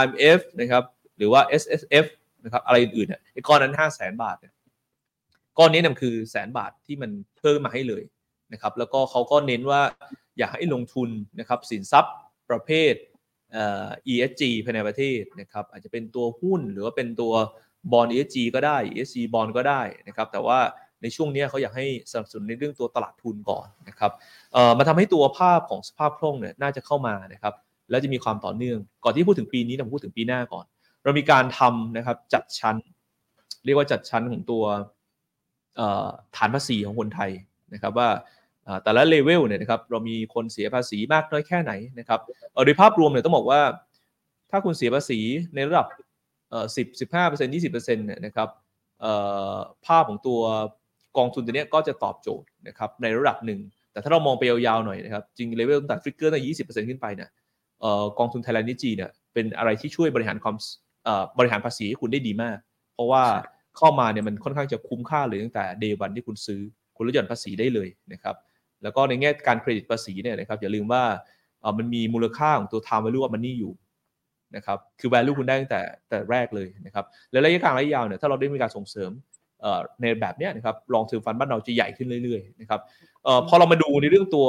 [0.00, 0.84] IMF นะครับ
[1.16, 2.06] หรือว่า SSF
[2.44, 4.52] นะครับอะไรอื่นๆเนี่ยไอ้ก้อนนั้น5 0 0แสนบาทเนี่ย
[5.58, 8.02] ก้อนนี้นี่ยคือแสนบาทที่มันเพิ่มมาให้เลย
[8.52, 9.80] นะครับแล้วก็เขาก็เน้นว่า
[10.38, 12.14] อยากให้ลงทุนนะครับสินทรัพย์
[12.50, 12.94] ประเภท
[13.52, 17.32] เอ่อ ESG ภายในประเทศนะครับอาจจะเป็นตัวหุ้นหรือว่าเป็นตัว
[17.92, 20.58] บอล ESG ก็ได้ ESG บอลก็ได้นะครับแต่ว่า
[21.02, 24.12] ในช่วงนี้เขาอยากให้สนับสนุนในเรื่องตัวตลาดทุนก่อนนะครับ
[24.52, 27.54] เอ่อมาทำให้ตัวภาพของสภาพคล่องเนี่ยน่าจะเข้ามานะครับ
[27.90, 30.64] แล้วจะมีความต่อเนื่อง ก่อนที่พูดถึงปีนี้เราพูดถึงปีหน้าก่อน
[31.04, 32.76] เรามีการทำนะครับจัดชั้น
[33.64, 34.64] เรียกว่าจัดชั้นของตัว
[36.36, 37.30] ฐานภาษีของคนไทย
[37.74, 38.08] นะครับว่า
[38.82, 42.20] แต่ละเลเวลเนี่ยนะครับเรามีคนเสียภาษีมากน้อยแค่ไหนนะครับ
[42.64, 43.60] โดยภาพรวมเนี่ยต้องบอกว่า
[44.50, 45.18] ถ้าคุณเสียภาษี
[45.54, 45.86] ในระดับ
[46.76, 48.48] สิบสิบห้าเปอร์เซ็นต์ยี่สิบเปอร์เซ็นต์เนี่ยนะครับ
[49.86, 50.40] ภาพของตัว
[51.16, 53.60] กองทุนตัวนี้ก็จะตอบโจทย์นะครับในระดับหนึ่ง
[53.92, 57.28] แต่ถ้าเรามองไปยาวๆหน่อยนะครับจริง level ตั้งแต่ figure ตั้งยี่สิบเปอร์เซ็นต์ขึ้นไปเนี่ย
[58.18, 60.56] กองทุน Thailand ESG เนี่ยเป็นอะไรที่ช่วยบริหารความ
[61.38, 62.56] บริหารภาษีให้คุณได้ดีมาก
[62.94, 63.24] เพราะว่า
[63.76, 66.60] เข้ามาเนี่ยมันค่อนข้างจะคุ้มค่าเลยตั้งแต่ day one ที่คุณซื้อ
[66.96, 68.34] คุณลดหย่อนภาษีได้เลยนะครับ
[68.84, 71.02] แล้วก็ในแง่การเครดิตภาษีเนี่ยนะครับอย่าลืมว่า
[71.60, 73.72] เอ่อมันมีมูลค่าของตัว time value of money อยู่
[74.56, 79.10] นะครับคือ value คุณได้ตั้งแต่แต่แรกเลยนะครับและระยะกลางระยะยาวเนี่ยถ้าเราได้มีการส่งเสริม
[79.60, 82.80] เอ่อในแบบเนี้ยนะครับ long-term fund บ้านเราจะใหญ่ขึ้นเรื่อยๆนะครับ
[83.24, 84.48] เอ่อพอเรามาดูในเรื่องตัว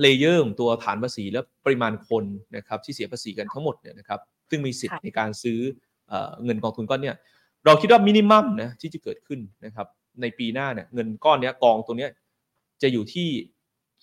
[0.00, 2.24] layer ของตัวฐานภาษีและปริมาณคน
[2.56, 4.20] นะครับที่เสียภาษีกันทั้งหมดเนี่ยนะครับ
[4.50, 5.58] ซึ่งมีสิทธิ์ในการซื้อ
[6.08, 7.16] เอ่อเงินกองทุนก้อนเนี้ย
[7.66, 9.86] เราคิดว่า minimum นะที่จะเกิดขึ้นนะครับ
[10.22, 12.10] ในปีหน้าเนี่ยเงินก้อนเนี้ยกองตัวเนี้ย
[12.82, 13.28] จะอยู่ที่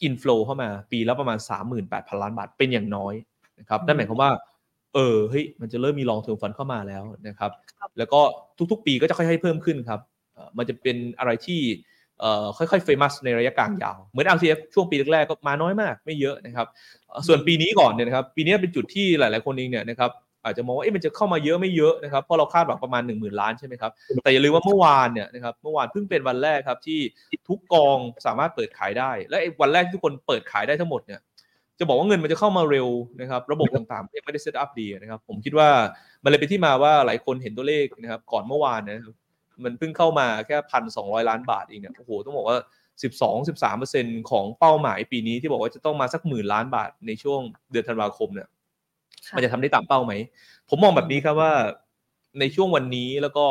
[0.03, 1.37] อินฟลูเข้ามาปีละประมาณ
[1.79, 3.13] 38,000 ล้านบาทเป็นอย่างน้อย
[3.59, 4.31] นะครับนั่นหมายความว่า
[4.93, 7.51] เออเฮ้ยมันจะเริ่มมีลองเทอมฟันเข้ามาแล้วนะครับ
[7.97, 8.21] แล้วก็
[8.71, 9.99] ทุกๆ ปีก็จะค่อยๆเพิ่มขึ้นครับ
[10.33, 11.59] เอ่อมันจะเป็นอะไรที่
[12.19, 16.67] เอ่อค่อยๆเฟมัสในระยะกลางยาว เหมือน LTF ช่วงปีแรกๆก็มาน้อยมากไม่เยอะนะครับ
[17.07, 20.11] เอ่อส่วนปีนี้ก่อนเนี่ยนะครับ ปีนี้เป็นจุดที่หลายๆคนเองเนี่ยนะครับ
[20.45, 23.91] อาจจะมองว่าเอ๊ะมันจะเข้ามาเยอะไม่เยอะนะครับเพราะเราคาดหวังประมาณ 1 0,000 ล้านใช่ไหมครับ
[24.23, 26.99] แต่อย่าลืมว่าเมื่อวานเนี่ยนะครับเมื่อวานเพิ่งเป็นวันแรกครับที่
[27.47, 31.19] ทุกกองสามารถเปิดขายได้ และไอ้วันแรกที่ทุกคนเปิดขายได้ทั้งหมดเนี่ย
[31.79, 32.87] จะบอกว่าเงินมันจะเข้ามาเร็ว
[33.21, 35.69] นะครับระบบต่างๆยังไม่ได้เซตอัพดีนะครับผมคิดว่า
[36.23, 39.15] มันเลยเป็นที่มาว่าหลายคนเห็นตัวเลขนะครับก่อนเมื่อวานนะครับ
[39.63, 42.57] มันเพิ่งเข้ามาแค่พันสองล้านบาทเองเนี่ยโอ้โหต้องบอกว่า
[43.03, 47.39] 12 13เปอร์เซ็นของเป้าหมายปีนี้ที่บอกว่าจะต้องมาสักหมื่นล้านบาทในช่วง
[47.71, 48.54] เดือนธันวาคมเนี่ยค่ะ
[49.35, 50.13] มันจะทำได้ตามเป้าไหม
[50.69, 51.51] ผมมองแบบนี้ครับว่า
[52.39, 53.45] ในช่วงวันนี้แล้วก็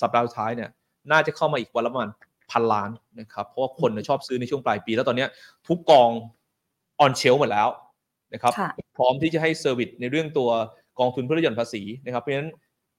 [0.00, 0.70] สัปดาห์สุดท้ายเนี่ย
[1.12, 2.10] น่าจะเข้ามาอีกวันละประมาณ
[2.50, 5.26] พันล้านนะครับ เพราะว่าคนชอบซื้อในช่วงปลายปี แล้วตอนนี้
[5.68, 6.10] ทุกกอง
[7.00, 7.68] on shelf หมดแล้ว
[8.34, 8.52] นะครับ
[8.96, 10.50] พร้อมที่จะให้ service ในเรื่องตัว
[10.98, 12.50] กองทุนเพื่อลดหย่อนภาษีนะครับ เพราะฉะนั้น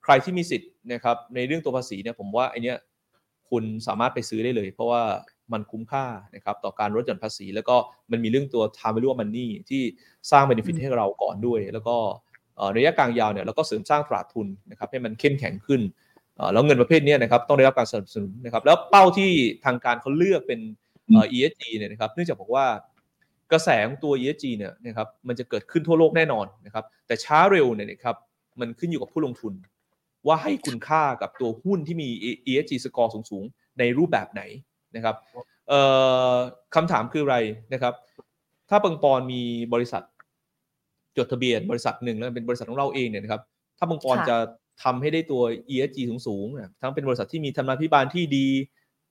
[0.03, 2.77] ใครที่มีสิทธิ์นะครับในเรื่องตัวภาษีเนี่ยผมว่าไอเนี้ย
[3.49, 5.01] คุณสามารถไปซื้อได้เลย เพราะว่า
[5.53, 7.75] มันคุ้มค่านะครับต่อการลดหย่อนภาษี แล้วก็
[8.11, 9.81] มันมีเรื่องตัว time value of money ที่
[10.31, 11.95] สร้าง benefit ให้เราก่อนด้วย แล้วก็
[12.75, 15.81] ระยะกลางยาวเนี่ยเราก็เสริมสร้างตลาดทุนนะครับให้มันเข้มแข็งขึ้น
[16.53, 19.31] แล้วเงินประเภทนี้นะครับต้องได้รับการสนับสนุนนะครับแล้วเป้าที่
[19.65, 20.59] ทางการเขาเลือกเป็น
[21.35, 22.65] ESG เนี่ยนะครับเนื่องจากบอกว่า
[23.51, 28.15] กระแสของตัว ESG เนี่ยนะครับมันจะเกิดขึ้นทั่วโลกแน่นอนนะครับแต่ช้าเร็วเนี่ยนะครับ
[28.59, 29.53] มันขึ้นอยู่กับผู้ลงทุน
[30.27, 32.09] ว่าให้คุณค่ากับตัวหุ้นที่มี
[32.51, 34.41] ESG score สูงๆ ในรูปแบบไหน
[34.95, 35.15] นะครับ
[36.75, 37.37] คำถามคืออะไร
[37.73, 37.93] นะครับ
[38.69, 39.41] ถ้าปังปอนมี
[39.73, 40.03] บริษัท
[41.17, 43.41] จดทะเบียนบริษัทหนึ่งแล้วเป็นบริษัทของเราเองเนี่ยนะครับ
[43.77, 44.37] ถ้าปังปอนจะ
[44.83, 45.41] ทำให้ได้ตัว
[45.73, 48.47] ESG สูงๆทั้งเป็นบริษัทที่มีธรรมาภิบาลที่ดี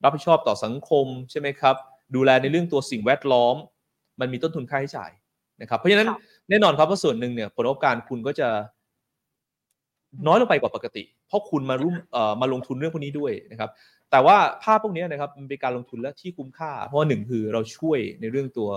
[0.05, 1.77] รับผิดชอบต่อสังคมใช่ไหมครับ
[2.15, 3.57] ดูแลในเรื่องตัวสิ่งแวดล้อม
[4.21, 5.11] มันมีต้นทุนค่าใช้จ่าย
[5.61, 6.09] นะครับ เพราะฉะนั้น
[6.51, 8.49] แน่นอนครับว่าส่วนหนึ่งเนี่ยผลประกอบการคุณก็จะ
[10.27, 13.71] น้อยลงไปกว่าปกติ เพราะคุณมารุ่มเอ่อมาลงทุนเรื่องพวกนี้ด้วยนะครับ
[14.11, 18.69] แต่ว่าภาพพวกนี้นะครับมันเป็นการลงทุนและที่คุ้มค่า เพราะว่าหนึ่งคือเราช่วยในเรื่องตัว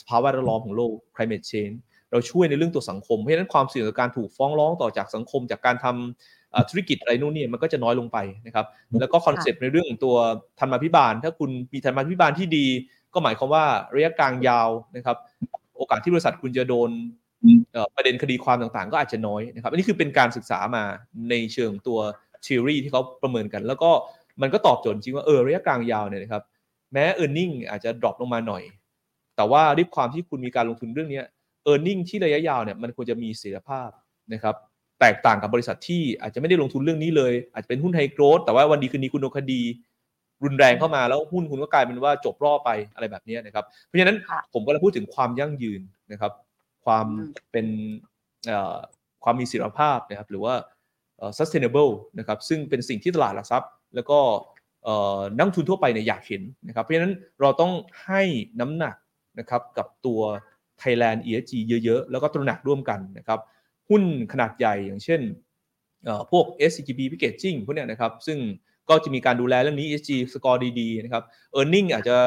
[0.00, 1.76] สภาวะแวดล้อมของโลก climate change
[2.12, 8.66] เราช่วยในเรื่องตัวสังคม เพราะฉะนั้นความเสี่ยงต่อการถูกฟ้องร้องต่อจากสังคม จากการทำธุรกิจอะไรนู่นนี่มันก็จะน้อยลงไปนะครับ
[9.00, 10.16] แล้วก็คอนเซปต์ในเรื่องของตัว
[10.60, 12.66] ธรรมาภิบาล ถ้าคุณมีธรรมาภิบาลที่ดี
[13.14, 13.64] ก็หมายความว่า
[13.94, 15.16] ระยะกลางยาวนะครับ
[15.76, 16.90] โอกาสที่บริษัทคุณจะโดน
[17.96, 20.82] ประเด็นคดีความต่างๆ ก็อาจจะน้อยนะครับ อันนี้คือเป็นการศึกษามา
[21.30, 21.98] ในเชิงตัว
[22.46, 23.90] theory ที่เขาประเมินกัน แล้วก็
[24.42, 26.42] มันก็ตอบโจทย์จริงว่าเออระยะกลางยาวเนี่ยนะครับ
[26.92, 28.62] แม้ e a r n i n g อาจจะดรอปลงมาหน่อย
[29.36, 31.20] แต่ว่าด้วยความที่คุณมีการลงทุนเรื่องนี้
[31.70, 33.90] e a r n i n g ที่ระยะยาวเนี่ยมันควรจะมีเสถียรภาพ
[34.32, 34.56] นะครับ
[35.00, 39.60] แตกต่างกับบริษัทที่อาจจะไม่ได้ลงทุนเรื่องนี้เลย อาจจะเป็นหุ้น high growth แต่ว่าวันดีคืนดีคุณโดนคดี
[40.44, 44.16] รุนแรงเข้ามาแล้วหุ้นคุณก็กลายเป็นว่าจบรอบไปอะไรแบบนี้นะครับเพราะฉะนั้น
[44.54, 45.80] ผมก็เลยพูดถึงความยั่งยืน
[46.12, 46.32] นะครับ
[46.84, 47.06] ความ
[47.52, 47.66] เป็น
[49.24, 50.54] ความมีศิลภาพนะครับหรือว่า
[51.38, 54.18] sustainable นะครับซึ่งเป็นสิ่งที่ตลาดหลักทรัพย์ แล้วก็
[55.38, 57.72] นักทุนทั่วไปเนี่ยอยากเห็นนะครับ เพราะฉะนั้นเราต้อง
[58.06, 58.22] ให้
[58.60, 58.96] น้ำหนัก
[59.38, 60.20] นะครับกับตัว
[60.82, 61.52] Thailand ESG
[61.84, 63.40] เยอะๆ แล้วก็ตระหนักร่วมกันนะครับ
[63.88, 65.20] หุ้นขนาดใหญ่อย่างเช่น
[66.30, 68.38] พวก SCGB Packaging พวกเนี้ยนะครับ ซึ่ง
[68.88, 71.24] ก็จะมีการดูแลเรื่องนี้ ESG สกอร์ดีๆนะครับ
[71.58, 72.18] e a r n i n g อาจจะ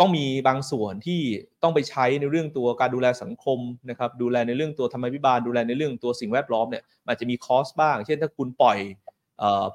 [0.00, 1.20] ต้องมีบางส่วนที่
[1.62, 3.58] ต้องไปใช้ในเรื่องตัวการดูแลสังคม
[3.90, 8.78] นะครับดูแลในเรื่องตัวธรรมาภิบาล ดูแลในเรื่องตัวสิ่งแวดล้อมเนี่ยอาจจะมี cost บ้าง เช่นถ้าคุณปล่อย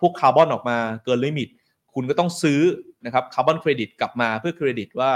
[0.01, 1.49] พวกคาร์บอนออกมาเกิน limit
[1.93, 2.61] คุณก็ต้องซื้อ
[3.05, 5.11] นะครับคาร์บอนเครดิตกลับมาเพื่อเครดิตว่า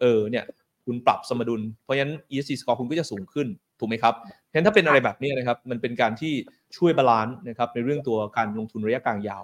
[0.00, 0.44] เออเนี่ย
[0.84, 6.32] คุณปรับสมดุล เพราะฉะนั้น ESG score คุณก็จะสูงขึ้นถูกไหมครับเพราะฉะนั้นถ้าเป็นอะไรแบบนี้นะครับมันเป็นการที่
[6.76, 9.42] ช่วย balance นะครับในเรื่องตัวการลงทุนระยะกลางยาว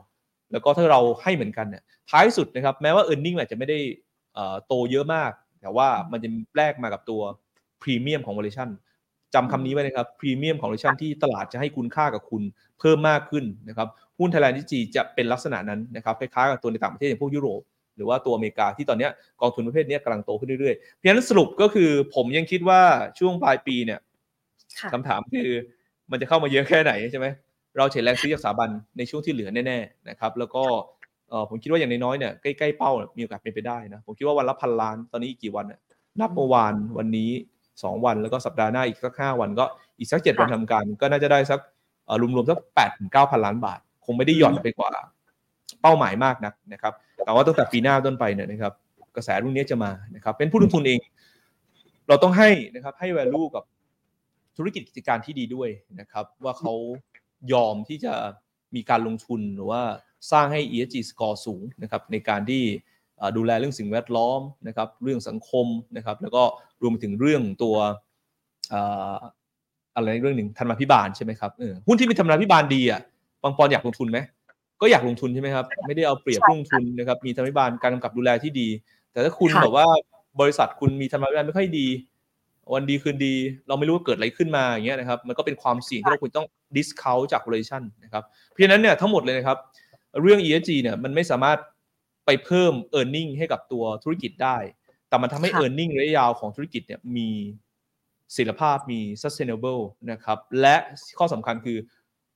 [0.53, 3.79] แล้วก็ถ้าเราให้เหมือนกันเนี่ยท้ายสุดนะครับแม้ว่า e a r n i n g อาจจะไม่ได้
[4.67, 7.21] โตเยอะมาก แต่ว่ามันจะแลกมากับตัว
[7.83, 8.69] พรีเมียมของ valuation
[9.35, 12.43] จำคำนี้ไว้นะครับพรีเมียมของ valuation ที่ตลาดจะให้คุณค่ากับคุณ
[12.81, 17.61] เพิ่มมากขึ้นนะครับหุ้น Thailand ESG จะเป็นลักษณะนั้นนะครับคล้ายๆกับตัวในต่างประเทศอย่างพวกยุโรป
[17.97, 19.09] หรือว่าตัวอเมริกาที่ตอนนี้
[19.41, 22.81] กองทุนประเภทนี้กำลังโตขึ้นเรื่อยๆ เพราะฉะนั้นสรุปก็คือผมยังคิดว่า
[23.19, 24.01] ช่วงปลายปีเนี่ย
[24.93, 25.51] คำถามคือ
[26.11, 27.27] มันจะเข้ามาเยอะแค่ไหนใช่ไหม
[27.77, 28.69] เราเห็นแรงซื้อจากสถาบัน
[28.99, 30.65] ในช่วงที่เหลือแน่ๆนะครับแล้วก็
[31.49, 35.67] ผมคิดว่าอย่างน้อยๆเนี่ยใกล้ๆเป้ามีโอกาสเป็นไปได้นะผมคิดว่าวันละพันล้านตอนนี้อีกกี่วัน
[36.21, 37.31] นับเมื่อวานวันนี้
[37.83, 39.65] 2 วันแล้วก็สัปดาห์หน้าอีกสักห้าวันก็
[39.99, 41.61] อีกสักเจ็ดวันทำการ ก็น่าจะได้สัก
[42.21, 44.91] รวมๆสักแปดถึงเก้าพันล้านบาท คงไม่ได้หย่อนไปกว่า
[45.83, 46.93] เป้าหมายมากนักนะครับ
[47.25, 48.73] แต่ว่าตั้งแต่ปีหน้าต้นไปเนี่ยนะครับ
[49.17, 51.01] กระแสรุ่นนี้จะมานะครับเป็นผู้ลงทุนเอง
[52.09, 53.65] เราต้องให้นะครับให้ value กับ
[54.57, 55.69] ธุรกิจกิจการที่ดีด้วย
[56.01, 56.73] นะครับว่าเขา
[57.53, 58.15] ยอมที่จะ
[58.75, 59.83] มีการลงทุนหรือว่า
[60.33, 62.63] สร้างให้ ESG score สูงนะครับในการที่
[63.37, 66.43] ดูแลเรื่องสิ่งแวดล้อมนะครับเรื่องสังคมนะครับแล้วก็
[66.83, 67.77] รวมไปถึงเรื่องตัว
[69.97, 71.51] อะไรเรื่องหนึ่งธรรมาภิบาลใช่ไหมครับ
[71.87, 73.01] หุ้นที่มีธรรมาภิบาลดีอะ
[73.43, 74.19] บางปอนอยากลงทุนไหม
[74.81, 78.69] ก็อยากลงทุนใช่ไหมครับไม่ได้เอาเปรียบลงทุนนะครับมีธรรมาภิบาลการกำกับดูแลที่ดี
[79.13, 79.87] แต่ถ้าคุณแบบว่า
[80.41, 81.87] บริษัทคุณมีธรรมาภิบาลไม่ค่อยดี
[82.75, 83.35] วันดีคืนดี
[83.69, 89.59] เราไม่รู้ว่าเกิดอะไรขึ้นมาอย่างเงี้ยนะครับมันก็เป็นความเสี่ยงที่เราควรต้อง discount จาก valuation นะครับเพราะฉะนั้นเนี่ยทั้งหมดเลยนะครับ
[90.23, 91.59] เรื่อง ESG เนี่ยมันไม่สามารถ
[92.27, 94.57] ไปเพิ่ม e a r n i n g ให้กับตัวธุรกิจได้
[95.09, 97.29] แต่มันทำให้ e a r n i n g ระยะยาวของธุรกิจเนี่ยมี
[98.37, 100.77] ศิลภาพมี sustainable นะครับ และ
[101.19, 101.79] ข้อสำคัญคือ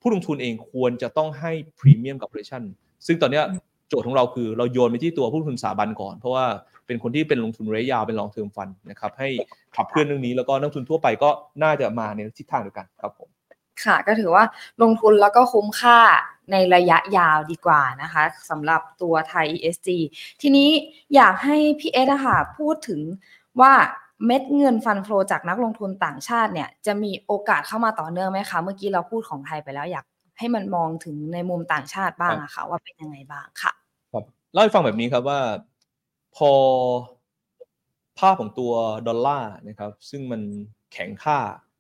[0.01, 2.63] ผู้ลงทุนเองควรจะต้องให้ premium กับ operation
[3.07, 3.43] ซึ่งตอนนี้
[3.89, 6.45] โจทย์ของเราคือเราโยนไปที่ตัวผู้ลงทุนสถาบันก่อน เพราะว่า
[6.87, 9.29] เป็นคนที่เป็นลงทุนระยะยาวเป็น long term fund นะครับให้
[9.77, 11.31] ขับเคลื่อนเรื่องนี้แล้วก็นักทุนทั่วไปก็
[11.63, 13.29] น่าจะมาในทิศทางเดียวกันครับผม
[13.85, 14.45] ค่ะ ก็ถือว่า
[14.83, 15.99] ลงทุนแล้วก็คุ้มค่า
[16.53, 19.89] ในระยะยาวดีกว่านะคะสำหรับตัวไทย ESG
[20.41, 20.69] ทีนี้
[21.15, 23.01] อยากให้พี่เอสอะค่ะพูดถึง
[23.61, 23.73] ว่า
[24.27, 30.05] เม็ดเงินฟันโฟจากนักลงทุนต่างชาติเนี่ยจะมีโอกาสเข้ามาต่อเนื่องไหมคะ เมื่อกี้เราพูดของไทยไปแล้วอยาก
[30.39, 33.73] ให้มันมองถึงในมุมต่างชาติบ้างอะค่ะ ว่าเป็นยังไงบ้างค่ะ
[34.13, 35.41] ครับเล่าให้ฟังแบบนี้ครับว่า
[36.37, 36.51] พอ
[38.19, 38.73] ภาพของตัว
[39.09, 40.41] ดอลลาร์นะครับ ซึ่งมัน
[40.93, 41.39] แข็งค่า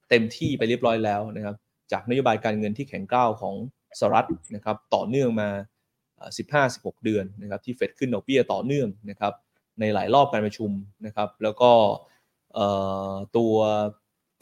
[0.09, 1.57] เต็มที่ไปเรียบร้อยแล้วนะครับ
[1.93, 3.55] จากนโยบายการเงินที่แข็งกร้าวของ
[3.99, 5.49] สหรัฐนะครับต่อเนื่องมา
[6.27, 9.33] 15-16 เดือนนะครับที่เฟดขึ้นดอกเบี้ยต่อเนื่องนะครับ
[9.81, 10.71] ในหลายรอบการประชุม
[11.07, 11.71] นะครับแล้วก็
[13.37, 13.53] ตัว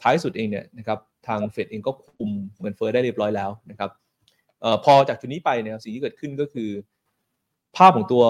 [0.01, 2.29] ท้ายสุดเองเนี่ยนะครับทางเฟดเองก็คุม
[2.61, 3.89] เงินเฟ้อได้เรียบร้อยแล้วนะครับ
[4.63, 6.69] ออพอจากจุดนี้ไปเนี่ยสิ่งที่เกิดขึ้นก็คือ
[7.77, 8.23] ภาพของตัว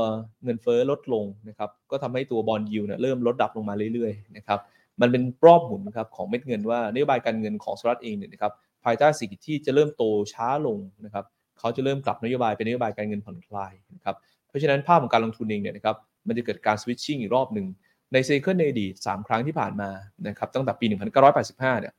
[0.44, 4.60] เงินเฟ้อลดลงนะครับก็ทำให้ตัวบอลยูเนี่ยเริ่มลดดับลงมาเรื่อยๆนะครับ
[5.02, 8.54] มันเป็นรอบหมุนครับของเม็ดเงินว่านโยบายการเงินของสหรัฐเองเนี่ยนะครับ
[8.88, 11.26] ภายใต้สิ่งที่จะเริ่มโตช้าลงนะครับ
[11.60, 14.16] เขาจะเริ่มกลับนโยบายเป็นนโยบายการเงินผ่อนคลายนะครับ
[14.48, 15.96] เพราะฉะนั้นภาพของการลงทุนเองเนี่ยนะครับ
[16.28, 17.66] มันจะเกิดการสวิตชิ่งอีกรอบหนึ่ง
[18.14, 19.90] ในไซเคิลในอดีต3ครั้งที่ผ่านมา
[20.28, 20.86] นะครับตั้งแต่ปี
[21.30, 21.94] 1985 เนี่ย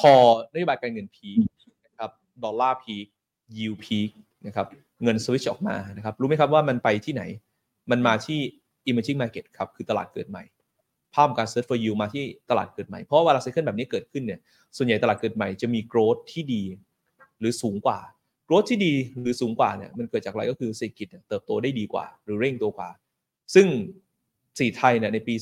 [0.00, 0.12] พอ
[0.52, 1.28] นโยบายการเงินพี
[1.86, 2.10] นะครับ
[2.44, 2.94] ดอลลาร์พี
[3.56, 3.98] ยิวพี
[4.46, 4.66] นะครับ
[5.02, 7.22] เงินสวิตช์ออกมานะครับรู้ไหมครับว่ามันไปที่ไหน
[7.90, 8.38] มันมาที่
[8.88, 10.42] emerging market ครับคือตลาดเกิดใหม่
[11.14, 14.40] ภาพการ search for yield มาที่ตลาดเกิดใหม่ เพราะเวลาไซเคิลแบบนี้เกิดขึ้นเนี่ย
[14.76, 16.62] ส่วนใหญ่ตลาดเกิดใหม่จะมี growth ที่ดี
[17.40, 17.98] หรือสูงกว่า
[18.48, 22.90] growth ที่ดีหรือสูงกว่าเนี่ยมันเกิดจากอะไรก็คือเศรษฐกิจเติบโตได้ดีกว่า หรือเร่งตัวกว่า
[23.54, 23.66] ซึ่ง
[24.58, 25.34] GDP ไทยเนี่ยในปี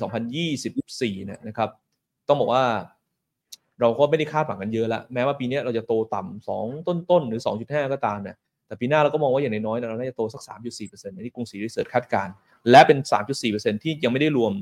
[0.59, 1.69] 2024เนี่ยนะครับ
[2.29, 2.65] ต้องบอกว่า
[3.81, 10.43] เราก็ไม่ได้คาดหวังกันเยอะละแม้ว่าปีนี้เราจะโตต่ำสองต้นๆหรือ 2.5 ก็ตามเนี่ยแต่ปีหน้าเราก็มองว่าอย่างน้อยๆเราน่าจะโตสัก
[10.79, 12.29] 3.4%ในที่กรุงศรี Research คาดการณ์
[12.71, 12.99] และเป็น
[13.43, 14.53] 3.4%ที่ยังไม่ได้รวม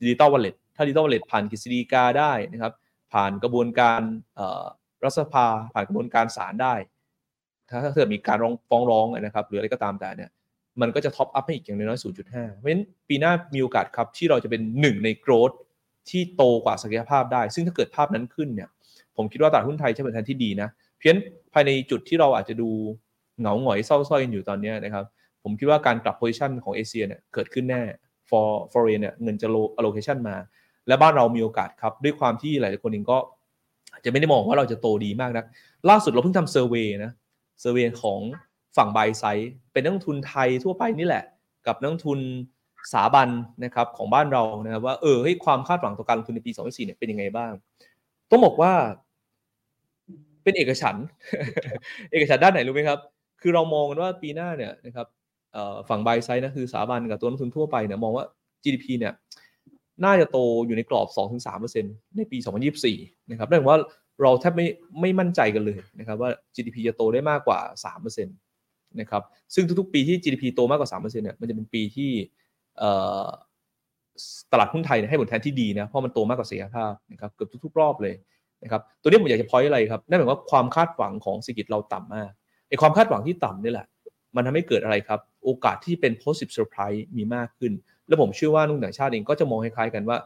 [0.00, 2.72] ดิจิตอลวอลเล็ตถ้าดิจิตอลวอลเล็ตผ่านกฤษฎีกาได้นะครับ
[3.12, 4.00] ผ่านกระบวนการ
[5.04, 6.74] รัฐสภาผ่านกระบวนการศาลได้
[7.84, 10.30] ถ้าเกิดมีการร้องฟ้องร้องนะครับ หรืออะไรก็ตามแต่เนี่ย
[10.80, 15.50] มันก็จะ top up ให้อีกอย่างน้อย 0.5 เพราะฉะนั้นปีหน้ามีโอกาสครับที่เราจะเป็นหนึ่งใน growth
[16.10, 18.68] ที่โตกว่าศักยภาพได้ ซึ่งถ้าเกิดภาพนั้นขึ้นเนี่ย
[19.16, 21.14] ผมคิดว่าตลาดหุ้นไทยจะเป็นทางที่ดีนะ เพียง
[21.52, 22.70] ภายในจุดที่เราอาจจะดู
[23.38, 25.04] เหงาหงอยเศร้าสร้อยกันอยู่ตอนนี้นะครับ
[25.42, 27.82] ผมคิดว่าการกลับ position ของเอเชียเนี่ยเกิดขึ้นแน่
[28.30, 30.36] flow foreign เนี่ยเงินจะ allocation มา
[30.88, 33.18] และบ้านเรามีโอกาสครับ ด้วยความที่หลายคนเองก็
[33.92, 35.44] อาจจะไม่ได้มองว่าเราจะโตดีมากนะ
[35.90, 37.12] ล่าสุดเราเพิ่งทำเซอร์เวยนะ
[37.60, 38.20] เซอร์เวยของ
[38.76, 41.24] ฝั่งบายไซ์เป็นนักทุนไทยทั่วไปนี่แหละ
[41.66, 42.20] กับนักทุน
[42.92, 43.28] สาบัน
[43.64, 47.52] นะครับของบ้านเรานะครับว่าเออให้ความคาดหวังต่อการลงทุนในปี 2024เนี่ยเป็นยังไงบ้าง
[48.30, 48.72] ต้องบอกว่า
[50.42, 50.96] เป็นเอกฉัน
[52.10, 52.98] เอกฉันด้านไหนรู้ไหมครับ
[53.40, 55.06] คือเรามองกันว่าปีหน้าเนี่ยนะครับ
[55.88, 58.24] ฝั่งบายไซด์นะคือสถาบันกับตัวนักทุนทั่วไปเนี่ยมองว่า
[58.64, 59.12] GDP เนี่ย
[60.04, 61.08] น่าจะโตอยู่ในกรอบ
[61.56, 61.82] 2-3%
[62.16, 62.38] ในปี
[62.84, 63.80] 2024 นะครับนั่นหมายว่า
[64.22, 64.66] เราแทบไม่
[65.00, 67.58] ไม่มั่นใจกันเลยนะครับว่า GDP จะโตได้มากกว่า
[67.94, 69.22] 3%นะครับ
[69.54, 72.10] ซึ่งทุกๆ ปีที่ GDP โตมากกว่า 3%เนี่ยมันจะเป็นปีที่
[74.52, 78.14] ตลาดหุ้นไทยให้ผลแทนที่ดีนะเพราะมันโตมากกว่าเสียภาพนะครับเกือบทุกๆ รอบเลย
[78.62, 82.30] นะครับตัวนี้ผมอยากจะพอยอะไรครับนั่นหมายว่าความคาดหวังของเศรษฐกิจเราต่ำมาก
[82.68, 83.86] ไอ้ความคาดหวังที่ต่ำนี่แหละ
[84.36, 87.72] มันทำให้เกิดอะไรครับ โอกาสที่เป็น positive surprise มีมากขึ้น
[88.08, 90.18] แล้วผมเชื่อว่านุ่งต่างชาติเองก็จะมองคล้ายๆกันว่า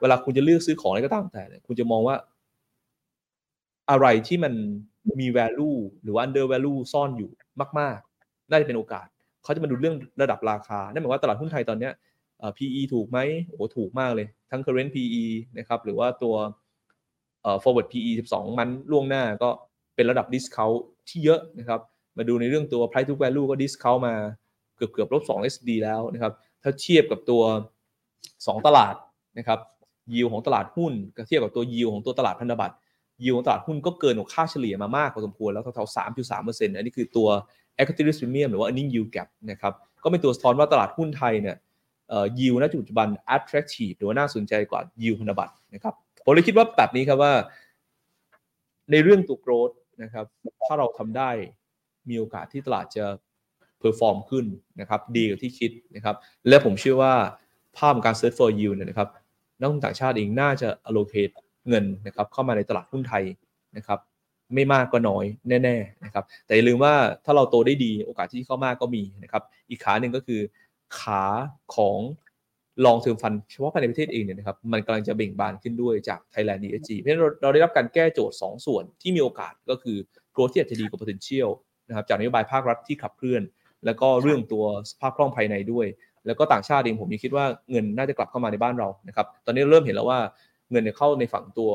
[0.00, 2.16] เวลาคุณจะเลือกซื้อของอะไรก็ตามแต่ คุณจะมองว่า
[3.90, 4.52] อะไรที่มัน
[5.20, 7.30] มี value หรือว่า under value ซ่อนอยู่
[7.78, 9.06] มากๆ น่าจะเป็นโอกาส
[9.42, 11.90] เขาจะมาดูเรื่องระดับราคา นั่นหมายว่าตลาดหุ้นไทยตอนนี้
[12.56, 13.18] PE ถูกไหม
[13.48, 15.24] โอ้ถูกมากเลย ทั้ง current PE
[15.58, 16.34] นะครับ หรือว่าตัว
[17.62, 19.50] forward PE 12 มันล่วงหน้าก็
[19.94, 21.80] เป็นระดับ discount ที่เยอะนะครับ
[22.16, 24.14] มาดูในเรื่องตัว price to value ก็ discount มา
[24.80, 27.42] เกือบเกือบลบ2 SD แล้วนะครับถ้าเทียบกับตัว
[28.00, 28.94] 2 ตลาด
[29.38, 29.58] นะครับ
[30.14, 32.74] ยิวของตลาดหุ้นก็เทียบกับตัวยิวของตัวตลาดพันธบัตร
[33.24, 37.28] ยิวของตลาดหุ้นก็เกินกว่าค่าเฉลี่ยมามากพอสมควรแล้วเท่าๆ3.3%อันนี้คือตัว
[37.78, 39.72] equity risk premium หรือว่า earning yield gap นะครับ
[40.04, 41.56] ก็เป็นตัวสะท้อนว่าตลาดหุ้นไทยเนี่ย
[42.40, 47.32] ยิวณจุดปัจจุบัน attractive หรือว่าน่าสนใจกว่ายิวพันธบัตรนะครับผมเลยคิดว่าแบบนี้ครับว่า
[48.90, 50.24] ในเรื่องตัว growth นะครับ
[50.66, 51.30] ถ้าเราทำได้
[52.08, 53.04] มีโอกาสที่ตลาดจะ
[53.80, 54.44] perform ขึ้น
[54.80, 56.16] นะครับดีกว่าที่คิดนะครับ
[56.48, 57.14] และผมเชื่อว่า
[57.76, 59.08] ภาพการ search for yield เนี่ยนะครับ
[59.58, 61.32] นักลงทุนต่างชาติเองน่าจะ allocate
[61.68, 63.24] เงินนะครับเข้ามาในตลาดหุ้นไทย
[63.76, 63.98] นะครับ
[64.54, 70.40] ไม่มากก็น้อยแน่ๆนะครับแต่อย่าลืมว่าถ้าเราโตได้ดีโอกาสที่เข้ามากก็มีนะครับอีกขาหนึ่งก็คือ
[71.00, 71.22] ขา
[71.74, 71.98] ของ
[72.84, 79.96] long term fund เฉพาะภายในประเทศเองเนี่ยนะครับมันกำลังจะเบ่งบานขึ้นด้วยจาก Thailand ESG เพราะฉะนั้นเราได้รับการแก้โจทย์ 2 ส่วนที่มีโอกาสก็คือ
[80.34, 81.50] growth ที่อาจจะดีกว่า potential
[81.88, 83.42] นะครับจากนโยบายภาครัฐที่ขับเคลื่อน
[83.84, 85.86] แล้วก็เรื่องตัวสภาพคล่องภายในด้วย
[86.26, 90.18] แล้วก็ต่างชาติเองผมยังคิดว่าเงินน่าจะกลับเข้ามาในบ้านเรานะครับตอนนี้เริ่มเห็นแล้วว่า
[90.70, 91.70] เงินเข้าในฝั่งตัว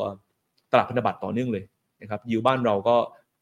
[0.71, 1.63] ตลาดพันธบัตรต่อเนื่องเลย
[2.01, 2.95] นะครับยิวบ้านเราก็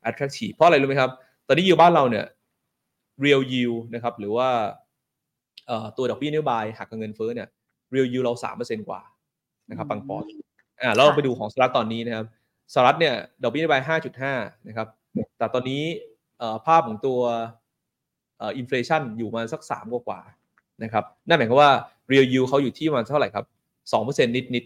[0.09, 1.11] attractive เพราะอะไรรู้ไหมครับ
[1.47, 2.25] ตอนนี้ยิวบ้านเราเนี่ย
[3.23, 4.49] real yield นะครับหรือว่า
[5.97, 7.47] ตัวดอกเบี้ยนโยบายหักกับเงินเฟ้อเนี่ย
[7.93, 9.01] real yield เราสามเปอร์เซ็นกว่า
[9.69, 10.23] นะครับปังปอน
[10.81, 12.25] อ่าเราไปดูของสหรัฐตอนนี้นะครับ
[12.73, 14.33] สหรัฐเนี่ยดอกเบี้ยนโยบายห้าจุดห้า
[14.67, 14.87] นะครับ
[15.37, 15.83] แต่ตอนนี้
[16.65, 17.19] ภาพของตัว
[18.41, 20.19] อินฟลชันอยู่มาสักสามกว่า
[20.83, 21.71] นะครับนั่นหมายความว่า
[22.11, 23.45] real yield เขาอยู่ที่ประมาณเท่าไหร่ครับ
[23.91, 24.63] สองเปอร์เซ็นต์นิดนิด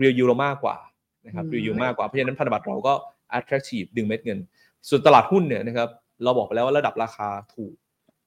[0.00, 0.76] real yield เรามากกว่า
[1.26, 2.94] นะครับ real yield มากกว่า เพราะฉะนั้นพันธบัตรเราก็
[3.38, 4.38] attractive ดึงเม็ดเงิน
[4.88, 5.88] ส่วนตลาดหุ้นเนี่ยนะครับ
[6.24, 7.74] เราบอกไปแล้วว่าระดับราคาถูก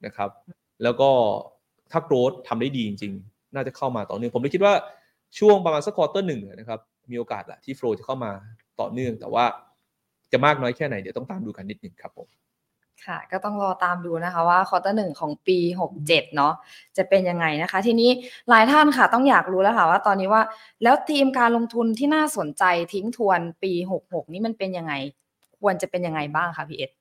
[0.05, 0.29] นะครับ
[0.83, 1.09] แล้วก็
[1.91, 4.73] ถ้า growth ทำได้ดีจริง ๆ น่าจะเข้ามาต่อเนื่อง ผมเลยคิดว่า
[5.39, 6.79] ช่วงประมาณสัก quarter หนึ่งนะครับ
[7.11, 8.31] มีโอกาสแหละที่ flow จะเข้ามา
[8.81, 9.45] ต่อเนื่อง แต่ว่า
[10.31, 12.27] จะมากน้อยแค่ไหนเดี๋ยวต้องตามดูกันนิดนึงครับผม
[13.07, 15.57] ค่ะ ก็ต้องรอตามดูนะคะว่า quarter หนึ่งของปี
[15.97, 16.53] 67 เนาะ
[16.97, 18.09] จะเป็นยังไงนะคะ ทีนี้
[18.49, 20.43] หลายท่านค่ะต้องอยากรู้แล้วค่ะว่าตอนนี้ว่า
[20.83, 22.63] แล้วธีมการลงทุนที่น่าสนใจ
[22.93, 23.71] ทิ้งทวนปี
[24.03, 24.93] 66 นี้มันเป็นยังไง
[25.59, 26.91] ควรจะเป็นยังไงบ้างคะพี่เอ็ด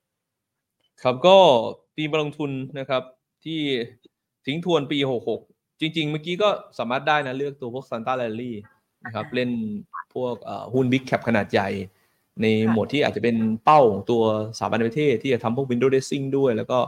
[1.03, 1.37] ครับก็
[1.97, 3.03] ธีมการลงทุนนะครับ
[3.45, 3.61] ที่
[4.47, 4.99] ทิ้งทวนปี
[5.41, 8.57] 66 จริง ๆ เมื่อกี้ก็สามารถได้นะเลือกตัวพวก Santa Rally
[9.05, 9.51] นะครับเล่น
[10.15, 10.35] พวก
[10.75, 11.69] หุ้น big cap ขนาดใหญ่
[12.41, 14.23] ในหมวดที่อาจจะเป็นเป้าของตัว
[14.59, 16.79] สถาบันประเทศที่จะทำพวก window dressing ด้วย แล้วก็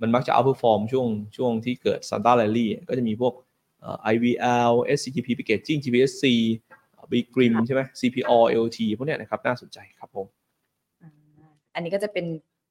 [0.00, 3.32] มันมักจะ outperform ช่วงช่วงที่เกิด Santa Rally ก็จะมีพวก
[4.12, 6.24] IVL SCGP Packaging GPSC
[7.12, 8.32] Big Grim ใช่ไหม CPO
[8.64, 10.26] LT พวกเนี้ยนะครับน่าสนใจครับผม
[11.74, 12.26] อันนี้ก็จะเป็น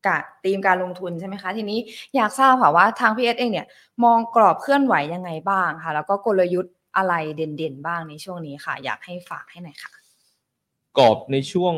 [0.08, 1.80] กะธีมการลงทุนใช่ไหมคะ ทีนี้
[2.16, 3.68] อยากทราบค่ะว่าทางพีเอสเองเนี่ย
[4.04, 9.92] มองกรอบเคลื่อนไหวยังไงบ้างค่ะ แล้วก็กลยุทธ์อะไรเด่นๆ บ้างในช่วงนี้ค่ะ อยากให้ฝากให้หน่อยค่ะ
[10.98, 11.76] กรอบในช่วง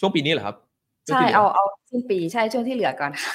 [0.00, 0.56] ช่วงปีนี้เหรอครับ
[1.06, 3.32] ใช่เอาเอาสิ้นปีใช่ช่วงที่เหลือก่อนค่ะ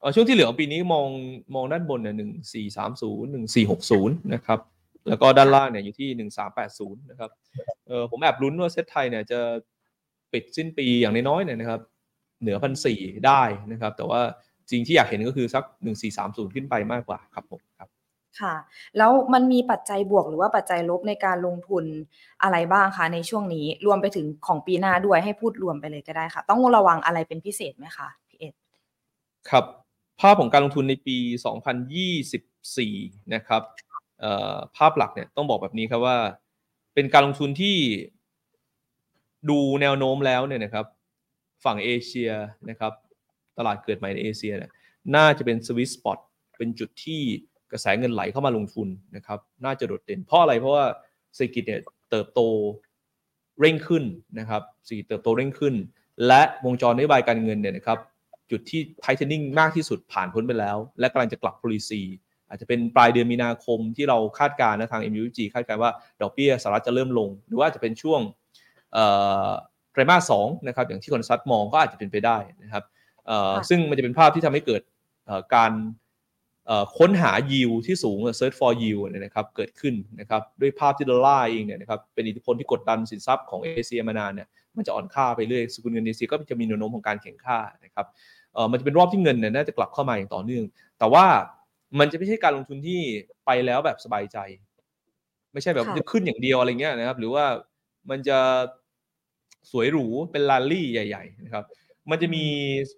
[0.00, 1.06] เอาช่วงที่เหลือปีนี้มอง
[1.54, 4.58] มองด้านบนเนี่ยหนึ่งสี่สามศูนย์หนึ่งสี่หกศูนย์นะครับ
[5.08, 7.30] แล้วก็ด้านล่างเนี่ยอยู่ที่หนึ่งสามแปดศูนย์นะครับ
[7.86, 9.40] เออผมแอบลุ้นว่าเซตไทยเนี่ยจะ
[10.32, 11.80] ปิดสิ้นปีอย่างน้อยๆเนี่ยนะครับ
[12.40, 14.20] เหนือพันสี่ได้นะครับ แต่ว่า
[14.70, 17.88] จริงที่อยากเห็นก็คือสักหนึ่งสี่สามศูนย์ขึ้นไปมากกว่าครับผมครับ
[18.40, 18.54] ค่ะ
[18.98, 21.84] แล้วมันมีปัจจัยบวกหรือว่าปัจจัยลบในการลงทุน
[22.42, 28.54] อะไรบ้างคะในช่วงนี้ รวมไปถึงของปีหน้าด้วยให้พูดรวมไปเลยก็ได้ค่ะ ต้องระวังอะไรเป็นพิเศษไหมคะพี่เอ็ด
[29.50, 29.64] ครับ
[30.20, 31.16] ภาพของการลงทุนในปี
[32.04, 33.62] 2024 นะครับ
[34.76, 36.18] ภาพหลักเนี่ยต้องบอกแบบนี้ครับว่า
[36.94, 37.76] เป็นการลงทุนที่
[39.50, 40.86] ดูแนวโน้มแล้วเนี่ยนะครับ
[41.64, 42.30] ฝั่งเอเชีย
[42.70, 42.92] นะครับ
[43.58, 44.70] ตลาดเกิดใหม่ในเอเชียเนี่ย
[45.16, 46.18] น่าจะเป็นสวิตสปอต
[46.58, 47.22] เป็นจุดที่
[47.72, 50.84] กระแสเงินไหลเข้ามาลงทุนนะครับน่าจะโดดเด่นเพราะอะไรเพราะว่า
[51.34, 52.40] เศรษฐกิจเนี่ยเติบโต
[53.60, 54.04] เร่งขึ้น
[54.38, 55.74] นะครับเศรษฐกิจเติบโตเร่งขึ้น
[56.26, 57.98] และวงจรนโยบายการเงินเนี่ยนะครับ
[58.50, 62.02] จุดที่ไทเทนิ่งมากที่สุดผ่านพ้นไปแล้ว และกำลังจะกลับ policy
[62.48, 68.20] อาจจะเป็นปลายเดือนมีนาคมที่เราคาดการณ์นะทาง MUFG คาดการณ์ว่าดอกเบี้ยสหรัฐจะเริ่มลง หรือว่าจะเป็นช่วง
[69.92, 72.84] ไตรมาสสองนะครับอย่างที่คนซัดมองก็อาจจะเป็นไปได้นะครับ
[73.68, 74.82] ซึ่งมันจะเป็นภาพที่ทำให้เกิด
[75.54, 75.72] การ
[76.98, 88.06] ค้นหา yield ที่สูง search for yield เนี่ยนะครับเกิดขึ้นนะครับด้วยภาพที่ดอลลาร์เองเนี่ยนะครับเป็นอิทธิพลที่กดดันสินทรัพย์ของเอเชียมานานเนี่ยมันจะอ่อนค่าไปเรื่อยสกุลเงินเอเชียก็จะมีแนวโน้มของการแข่งค่านะครับ
[88.54, 90.64] เออมันจะเป็นรอบที่เงินเนี่ยน่าจะกลับเข้ามาอย่างต่อเนื่อง
[90.98, 91.24] แต่ว่า
[91.98, 93.00] มันจะไม่ใช่การลงทุนที่
[93.46, 94.38] ไปแล้วแบบสบายใจ
[95.52, 97.44] ไม่ใช่แบบจะขึ้นอย่างเดียวอะไรเงี้ยนะครับ หรือว่า
[98.10, 98.38] มันจะ
[99.70, 101.64] สวยหรูเป็นลาลี่ใหญ่ ๆ นะครับ
[102.10, 102.44] มันจะมี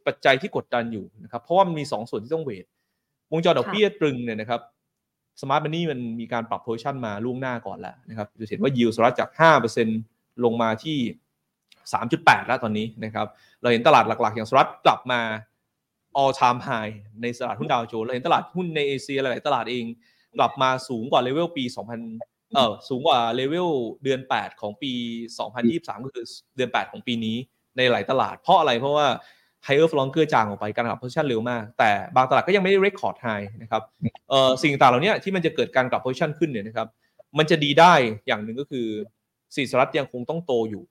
[0.06, 2.66] ปัจจัยที่กดดันอยู่นะครับ เพราะว่ามันมี 2 ส่วนที่ต้อง weight
[3.32, 4.60] วงจรดอกเบี้ยตรึงเนี่ยนะครับ
[5.42, 9.30] smart money มันมีการปรับ position มาล่วงหน้าก่อนแล้วนะครับจะเห็นว่ายิวสหรัฐจาก
[9.86, 10.98] 5%ลงมาที่
[11.92, 13.26] 3.8 แล้วตอนนี้นะครับ
[13.62, 15.20] เราเห็นตลาดหลัก ๆ อย่างสหรัฐกลับมา
[16.20, 19.84] all time high ในตลาดหุ้นดาวโจนส์เราเห็นตลาดหุ้นในเอเชียหลายตลาดเอง
[20.38, 21.64] กลับมาสูงกว่าเลเวลปี
[22.10, 23.68] 2000 เออสูงกว่าเลเวล
[24.02, 24.92] เดือน 8 ของปี
[25.48, 26.24] 2023 ก็คือ
[26.56, 27.36] เดือน 8 ของปีนี้
[27.76, 29.06] ในหลายตลาด เพราะอะไรเพราะว่า
[29.64, 33.28] higher for longer จางออกไปการกลับ position เร็วมาก แต่บางตลาดก็ยังไม่ได้ record high
[33.62, 33.82] นะครับ
[34.30, 36.88] เอ่อสิ่งต่างเหล่านี้ที่มันจะเกิดการกลับ position ขึ้นเนี่ยนะครับ
[37.38, 37.94] มันจะดีได้
[38.26, 38.86] อย่างหนึ่งก็คือ
[39.54, 40.82] สีสหรัฐยังคงต้องโตอยู่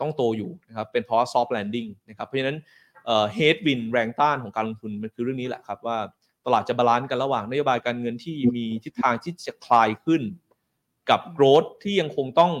[0.00, 2.58] ต้องโตอยู่นะครับเป็นเพราะ soft landing นะครับเพราะฉะนั้น
[3.06, 5.98] เอ่อ headwind แรงต้านของการลงทุนมันคือเรื่องนี้แหละครับว่า
[6.46, 10.22] ตลาดจะ balance กันระหว่างนโยบายการเงินที่มีทิศทางที่จะคลายขึ้น
[11.10, 12.52] กับ growth ที่ยังคงต้อง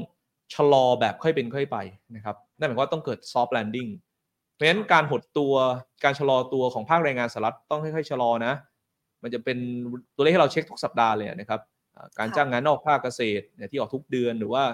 [0.54, 1.78] ชะลอแบบค่อยเป็นค่อยไป
[2.14, 3.86] นะครับนั่นหมายความว่าต้องเกิด soft landing
[4.54, 5.54] เพราะฉะนั้นการหดตัว
[6.04, 8.54] การชะลอตัวของภาคแรงงานสหรัฐต้องค่อยๆชะลอนะ
[9.22, 9.58] มันจะเป็น
[10.16, 11.60] ตัวเลขที่เราเช็คทุกสัปดาห์เลยนะครับ
[12.18, 14.64] การจ้างงานนอกภาคเกษตรที่ออกทุกเดือนหรือว่า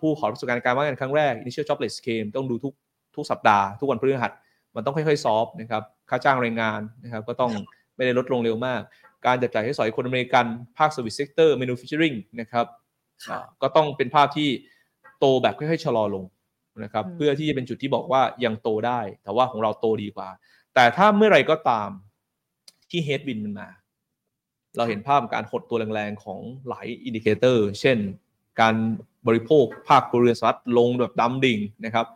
[0.00, 2.74] ผู้ขอประสบการณ์การว่างงานครั้งแรก initial jobless claim ต้องดูทุก
[3.16, 4.32] ทุกสัปดาห์ทุกวันพฤหัส
[4.76, 7.52] มันต้องค่อยๆซอฟนะครับค่าจ้างแรงงานนะครับก็ต้อง
[7.96, 8.80] ไม่ได้ลดลงเร็วมาก
[9.26, 10.46] การจับจ่ายให้สอยคนอเมริกัน
[10.78, 12.66] ภาค service sector manufacturing นะครับ
[13.62, 14.48] ก็ต้องเป็นภาพที่
[15.18, 16.24] โตแบบค่อยๆชะลอลง
[16.82, 20.28] นะครับอืมเพื่อที่จะเป็นจุดที่บอกว่ายังโตได้ แต่ว่าของเราโตดีกว่า
[20.74, 21.90] แต่ถ้าเมื่อไหรก็ตาม
[22.90, 23.68] ที่ headwind มันมา
[24.76, 27.98] เราเห็นภาพการหดตัวแรงๆของหลาย indicator เช่น
[28.60, 28.74] การ
[29.26, 32.06] บริโภคภาคครัวเรือนสหรัฐลงแบบดำดิ่งนะครับ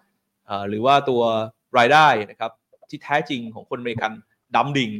[0.46, 1.22] เอ่อหรือว่าตัว
[1.78, 2.50] รายได้นะครับ
[2.90, 4.12] ที่แท้จริงของคนอเมริกัน
[4.56, 4.90] ดำดิ่ง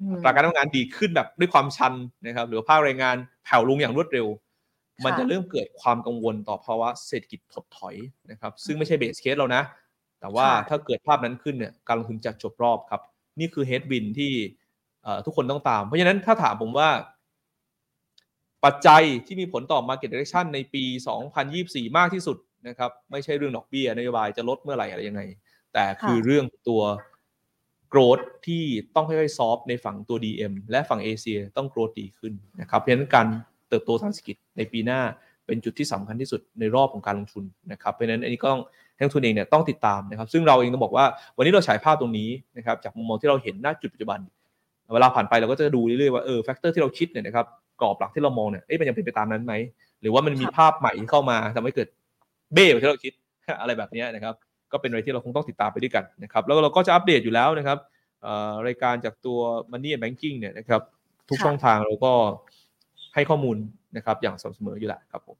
[0.00, 1.94] อืมอัตราการว่างงานดีดขึ้นแบบด้วยความชัน
[2.26, 4.47] นะครับ หรือว่าภาคแรงงานแผ่วลงอย่างรวดเร็วค่ะ
[5.04, 7.94] มันจะเริ่มเกิดความกังวลต่อภาวะเศรษฐกิจถดถอย
[8.30, 9.62] นะครับ ซึ่งไม่ใช่เบสเคสเรานะ
[10.20, 13.00] แต่ว่าค่ะถ้าเกิดภาพนั้นขึ้นเนี่ยการลงทุนจะจบรอบครับ
[13.40, 14.32] นี่คือเฮดวินที่
[15.02, 16.88] เอ่อทุกคนต้องตาม เพราะฉะนั้นถ้าถามผมว่า
[18.64, 20.84] ปัจจัยที่มีผลต่อ Market Direction ในปี
[21.40, 22.36] 2024 มากที่สุด
[22.68, 25.22] นะครับ ไม่ใช่เรื่องดอกเบี้ยนโยบายจะลดเมื่อไหร่อะไรยังไง
[25.72, 26.82] แต่คือค่ะเรื่องตัว
[27.92, 33.26] growth ที่ต้องค่อยๆซอฟในฝั่งตัว DM และฝั่งเอเชียต้อง growth ดีขึ้นนะครับเพราะฉะนั้นการ
[33.68, 35.00] เติบโตทางเศรษฐกิจในปีหน้า
[35.46, 38.62] เป็นจุดที่สำคัญที่สุดในรอบของการลงทุนนะครับเพราะฉะนั้นอันนี้ก็ต้อง
[38.96, 41.04] ให้นักลงทุนเองเนี่ยต้องติดตามนะครับซึ่งเราเองต้องบอกว่า
[41.36, 44.20] วันนี้เราฉายภาพตรงนี้นะครับจากมุมมองที่เราเห็นณจุดปัจจุบัน
[44.94, 47.46] เวลาผ่านไปเราก็จะดูเรื่อยๆว่าเออ factor ที่เราคิดเนี่ยนะครับ
[47.80, 49.52] กรอบหลักที่เรามองเนี่ยเอ๊ะมันยังเป็นไปตามนั้นไหม
[50.00, 51.88] หรือว่ามันมีภาพใหม่ที่เข้ามาทำให้เกิด
[52.54, 53.12] เบ้กว่าที่เราคิด
[53.60, 54.34] อะไรแบบเนี้ยนะครับ
[54.72, 57.78] ก็เป็นอะไรที่เราคงต้องติดตามไปด้วยกันนะครับแล้วเราก็จะอัปเดตอยู่แล้วนะครับ
[58.22, 59.38] เอ่อรายการจากตัว
[59.70, 60.82] Money and Banking เนี่ยนะครับ
[61.28, 62.12] ทุกค่ะช่องทางเราก็
[63.18, 63.56] ให้ข้อมูล
[63.96, 65.36] นะครับอย่างสม่ำเสมออยู่แล้วครับผม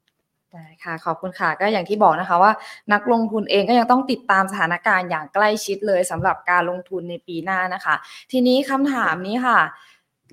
[0.53, 2.51] ได้ค่ะขอบคุณค่ะก็อย่างที่บอกนะคะว่า
[2.93, 7.95] นักลงทุนเองก็ยังต้องติดตามสถานการณ์อย่างใกล้ชิดเลยสำหรับการลงทุนในปีหน้านะคะ
[8.31, 9.59] ทีนี้คำถามนี้ค่ะ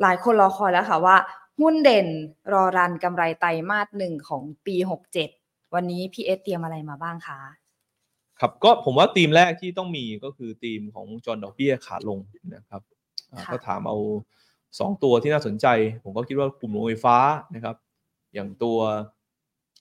[0.02, 1.16] หลายคนรอคอยแล้วค่ะว่า
[1.60, 2.06] หุ้นเด่น
[2.52, 4.76] รอรันกำไรไตรมาสหนึ่งของปี
[5.24, 7.38] 67 วันนี้พี่เอสเตรียมอะไรมาบ้างคะ
[8.40, 12.18] ครับก็ผมว่าธีมแรกที่ต้องมีก็คือธีมของจอห์นดอกเบี้ยขาลง
[12.54, 12.82] นะครับ
[13.32, 13.98] อ่าค่ะก็ถามเอา
[14.78, 15.66] สองตัวที่น่าสนใจ
[16.04, 17.16] ผมก็คิดว่ากลุ่มโรงไฟฟ้า
[17.54, 17.76] นะครับ
[18.34, 18.78] อย่างตัว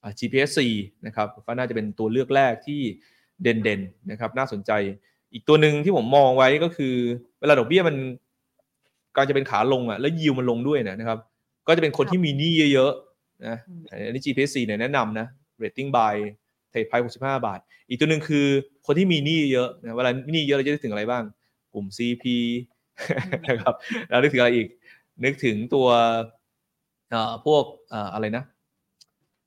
[0.03, 0.59] อ่า GPS4
[1.05, 2.81] นะครับก็น่าจะเป็นตัวเลือกแรกที่
[3.41, 4.71] เด่นๆนะครับ น่าสนใจ
[5.33, 6.95] อีกตัวหนึ่งที่ผมมองไว้ก็คือ
[7.39, 7.95] เวลาดอกเบี้ยมัน
[9.13, 11.19] กำลังจะเป็นขาลงอะแล้วยิวมันลงด้วยเนยนะครับ
[11.67, 15.27] ก็จะเป็นคนที่มีหนี้เยอะๆนะอืมอันนี้ GPS4 เนี่ยแนะนำนะ
[15.63, 16.15] rating by
[16.69, 18.45] เทรดไพร65บาท อีกตัวหนึ่งคือ
[18.85, 21.23] คนที่มีหนี้เยอะนะเวลาหนี้เยอะเราจะนึกถึงอะไรบ้าง
[21.73, 22.25] กลุ่ม CP
[23.49, 23.73] นะครับ
[24.09, 24.67] เรานึกถึงอะไรอีก
[25.23, 25.87] นึกถึงตัว
[27.09, 28.43] เอ่อพวกเอ่ออะไรนะ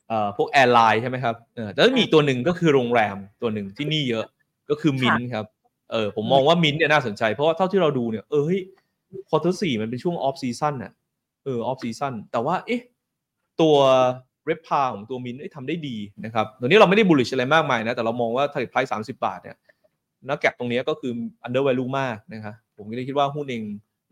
[0.08, 4.26] เอ่อพวก airline ใช่ไหมครับเออแต่ว่ามีอีกตัวหนึ่งก็คือโรงแรมตัวหนึ่งที่หนี้เยอะ
[4.70, 5.46] ก็คือมินครับ
[5.92, 8.60] เออผมมองว่ามินเนี่ยน่าสนใจ เพราะว่าเท่าที่เราดูเนี่ยเออเฮ้ย
[9.28, 10.92] quarter สี่มันเป็นช่วง off season น่ะ
[11.44, 12.80] เออ off season แต่ว่าเอ๊ะ
[13.60, 13.76] ตัว
[14.44, 19.56] RevPAR ของตัวมินี่ยทำได้ดีนะครับตัวนี้เราไม่ได้ bullish อะไรมากมายนะ แต่เรามองว่าถ้า price สามสิบบาทเนี่ย
[20.28, 21.12] ณ gap ตรงเนี้ยก็คือ
[21.46, 23.62] under value มากนะครับผมก็เลยคิดว่าหุ้นเอง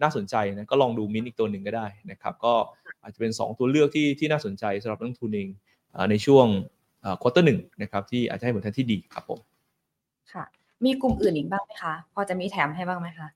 [0.03, 2.55] น่าสนใจนะก็ลองดูมินอีกตัวหนึ่งก็ได้นะครับ ก็
[3.03, 5.49] อาจจะเป็น 2 ตัวเลือกที่ที่น่าสนใจสำหรับนักลงทุนเอง
[5.95, 6.47] อ่าในช่วง
[7.23, 9.41] quarter หนึ่งนะครับที่อาจจะให้ผลตอบแทนที่ดีครับผม
[10.33, 10.45] ค่ะ
[10.85, 13.29] มีกลุ่มอื่นอีกบ้างไหมคะ พอจะมีแถมให้บ้างไหมคะ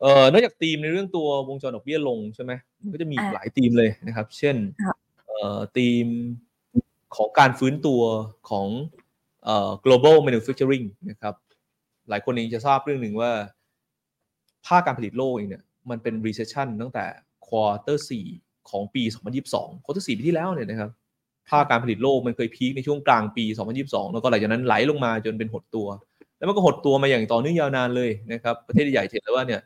[0.00, 4.94] เอ่อนอกจากธีมในเรื่องตัววงจรดอกเบี้ยลงใช่ไหมมันก็จะมีอีกอ่าหลายธีมเลยนะครับ เช่นค่ะ
[5.26, 6.06] เอ่อธีม
[7.16, 8.02] ของการฟื้นตัว
[8.50, 8.66] ของ
[9.44, 11.34] เอ่อ global manufacturing นะครับ
[12.08, 13.30] หลายคนเองจะทราบเรื่องหนึ่งว่า
[14.66, 17.04] ภาคการผลิตโลกเองเนี่ย มันเป็น recession ตั้งแต่
[17.46, 17.98] quarter
[18.32, 19.02] 4 ของปี
[19.44, 20.90] 2022 quarter 4 ปีที่แล้วเนี่ยนะครับ
[21.48, 23.44] ภาคการผลิตโลกมันเคยพีคในช่วงกลางปี
[23.78, 25.88] 2022 แล้วก็หลังจากนั้นไหลลงมาจนเป็นหดตัว
[26.38, 29.60] แล้วมันก็หดตัวมาอย่างต่อเนื่องยาวนานเลยนะครับประเทศใหญ่เห็นแล้วว่าเนี่ย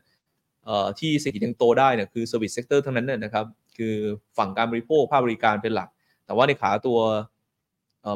[0.99, 3.45] ที่เศรษฐกิจยังโตได้เนี่ยคือ service sector ทั้งนั้นเนี่ยนะครับ
[3.77, 3.95] คือ
[4.37, 5.89] ฝั่งการบริโภคภาคบริการเป็นหลัก
[6.25, 6.97] แต่ว่าในขาตัว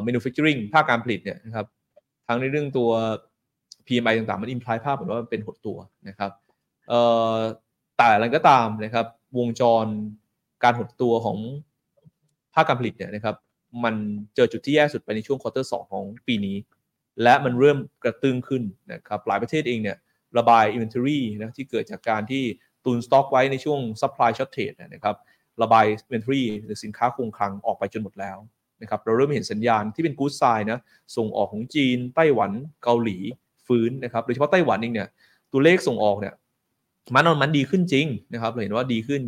[0.06, 1.66] manufacturing ภาคการผลิตเนี่ยนะครับ
[2.28, 2.90] ทั้งในเรื่องตัว
[3.86, 5.78] PMI ต่างๆ มัน imply ภาพเหมือนว่ามันเป็นหดตัว
[6.08, 6.30] นะครับ
[7.96, 9.06] แต่อะไรก็ตามนะครับ
[9.38, 9.86] วงจร
[10.62, 11.38] การหดตัวของ
[12.54, 13.36] ภาคการผลิตเนี่ยนะครับ
[13.84, 13.94] มัน
[14.34, 16.56] เจอจุดที่แย่สุดไปในช่วงควอเตอร์สของปีนี้
[17.22, 19.96] และมันเริ่มกระตึงขึ้นนะครับ หลายประเทศเองเนี่ย
[20.38, 22.42] ระบาย inventory นะที่เกิดจากการที่
[22.84, 25.16] ตุนสต็อกไว้ในช่วง supply shortage เนี่ยนะครับ
[25.62, 28.38] ระบาย inventory หรือสินค้าคงคลังออกไปจนหมดแล้ว
[28.82, 30.80] นะครับเราเริ่มเห็นสัญญาณที่เป็น good sign นะ
[31.16, 33.18] ส่งออกของจีน ไต้หวันเกาหลี
[33.66, 35.08] ฟื้นนะครับโดยเฉพาะไต้หวันเองเนี่ย
[35.52, 36.34] ตัวเลขส่งออกเนี่ย
[37.14, 39.22] มันมันดีขึ้นจริงนะครับเราเห็นว่าดีขึ้น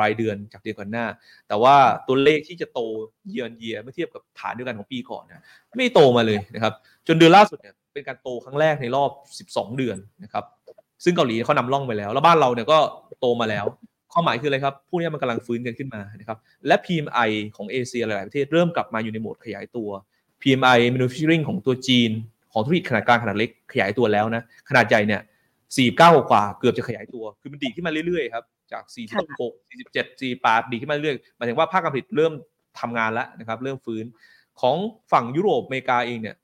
[0.00, 1.06] รายเดือนจากเดือนก่อนหน้า
[1.48, 1.76] แต่ว่า
[2.08, 2.80] ตัวเลขที่จะโต
[3.28, 5.42] เยือนเยียเมื่อเทียบกับฐานเดียวกันของปีก่อนนะ
[5.76, 6.72] ไม่โตมาเลยนะครับ
[7.06, 9.10] จนเดือนล่าสุดเนี่ยเป็นการโตครั้งแรกในรอบ
[9.50, 10.44] 12 เดือนนะครับ
[11.04, 12.78] ซึ่งเกาหลีเขานำร่องไปแล้ว แล้วบ้านเราเนี่ยก็
[13.20, 13.66] โตมาแล้ว
[14.12, 19.88] ข้อหมายคืออะไรครับพวกนี้มันกำลังฟื้นกันขึ้นมานะครับและ PMI ของเอเชียหลายประเทศเริ่มกลับมาอยู่ในโหมดขยายตัว
[20.42, 22.10] PMI manufacturing ของตัวจีน
[22.52, 25.20] ของธุรกิจขนาดกลางขนาดเล็กขยายตัวแล้วนะขนาดใหญ่เนี่ย
[25.78, 28.84] 49 กว่าเกือบจะขยายตัว คือมันดีขึ้นมาเรื่อยๆครับจาก
[29.30, 29.50] 46
[29.94, 32.32] 47 48ดีขึ้นมาเรื่อยๆหมายถึงว่าภาคการผลิตเริ่ม
[32.80, 34.04] ทำงานแล้วนะครับ เริ่มฟื้น
[34.60, 34.76] ของ
[35.12, 36.36] ฝั่งยุโรปอเมริกาเองเนี่ย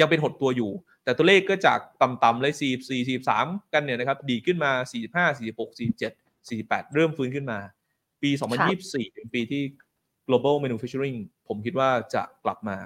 [0.00, 0.72] ยังเป็นหดตัวอยู่
[1.04, 4.72] แต่ตัวเลขก็จากต่ำๆเลย 44 43 กันเนี่ยนะครับ ดีขึ้นมา
[5.32, 7.58] 45 46 47 48 เริ่มฟื้นขึ้นมา
[8.22, 8.30] ปี
[8.72, 9.62] 2024 เป็นปีที่
[10.28, 11.18] global manufacturing
[11.48, 12.76] ผมคิดว่าจะกลับมา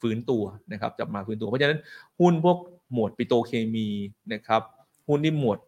[0.00, 1.78] ฟื้นตัวนะครับจะมาฟื้นตัว เพราะฉะนั้น
[2.20, 2.58] หุ้นพวก
[2.92, 3.88] หมวดปิโตรเคมี
[4.32, 4.62] นะครับ
[5.06, 5.58] หุ้นที่หมวด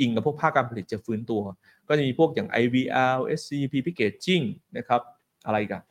[0.00, 1.42] อิงกับพวกภาคการผลิตจะฟื้นตัว
[1.88, 4.44] ก็จะมีพวกอย่าง IVL SCP Packaging
[4.76, 5.00] นะครับ
[5.46, 5.82] อะไรกัน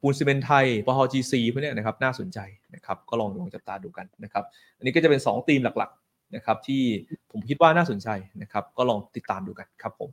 [0.00, 2.38] ปูนซีเมนไทยปอจีซีพวกนี้นะครับน่าสนใจ
[2.74, 4.44] นะครับ ก็ลองลองจับตาดูกันนะครับ
[4.76, 6.82] อันนี้ก็จะเป็น 2 ธีมหลักๆนะครับ ที่
[7.30, 8.08] ผมคิดว่าน่าสนใจ
[8.42, 10.10] นะครับ ก็ลองติดตามดูกันครับผม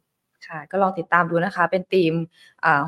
[0.47, 2.13] ค่ะก็ลองติดตามดูนะคะ เป็นธีม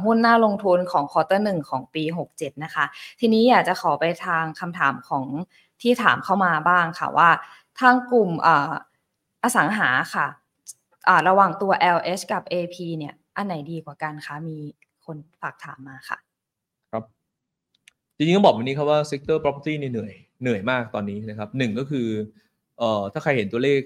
[0.04, 2.86] หุ้นหน่าลงทุนของควอเตอร์หนึ่งของปี 67 นะคะ
[3.20, 5.26] ทีนี้อยากจะขอไปทางคำถามของ
[5.82, 7.30] ที่ถามเข้ามาบ้างค่ะว่า
[7.80, 8.30] ทางกลุ่ม
[9.44, 10.28] อสังหาค่ะ
[11.28, 14.58] ระหว่างตัว LH กับ AP เนี่ยอันไหนดีกว่ากันคะ มี
[15.06, 16.18] คนฝากถามมาค่ะ
[16.92, 17.04] ครับ
[18.16, 22.08] จริงๆต้องบอกแบบนี้ครับว่า sector property นี่เหนื่อยเหนื่อยมากตอนนี้นะครับหนึ่งก็คือ
[22.78, 23.80] เอ่อถ้าใครเห็นตัวเลข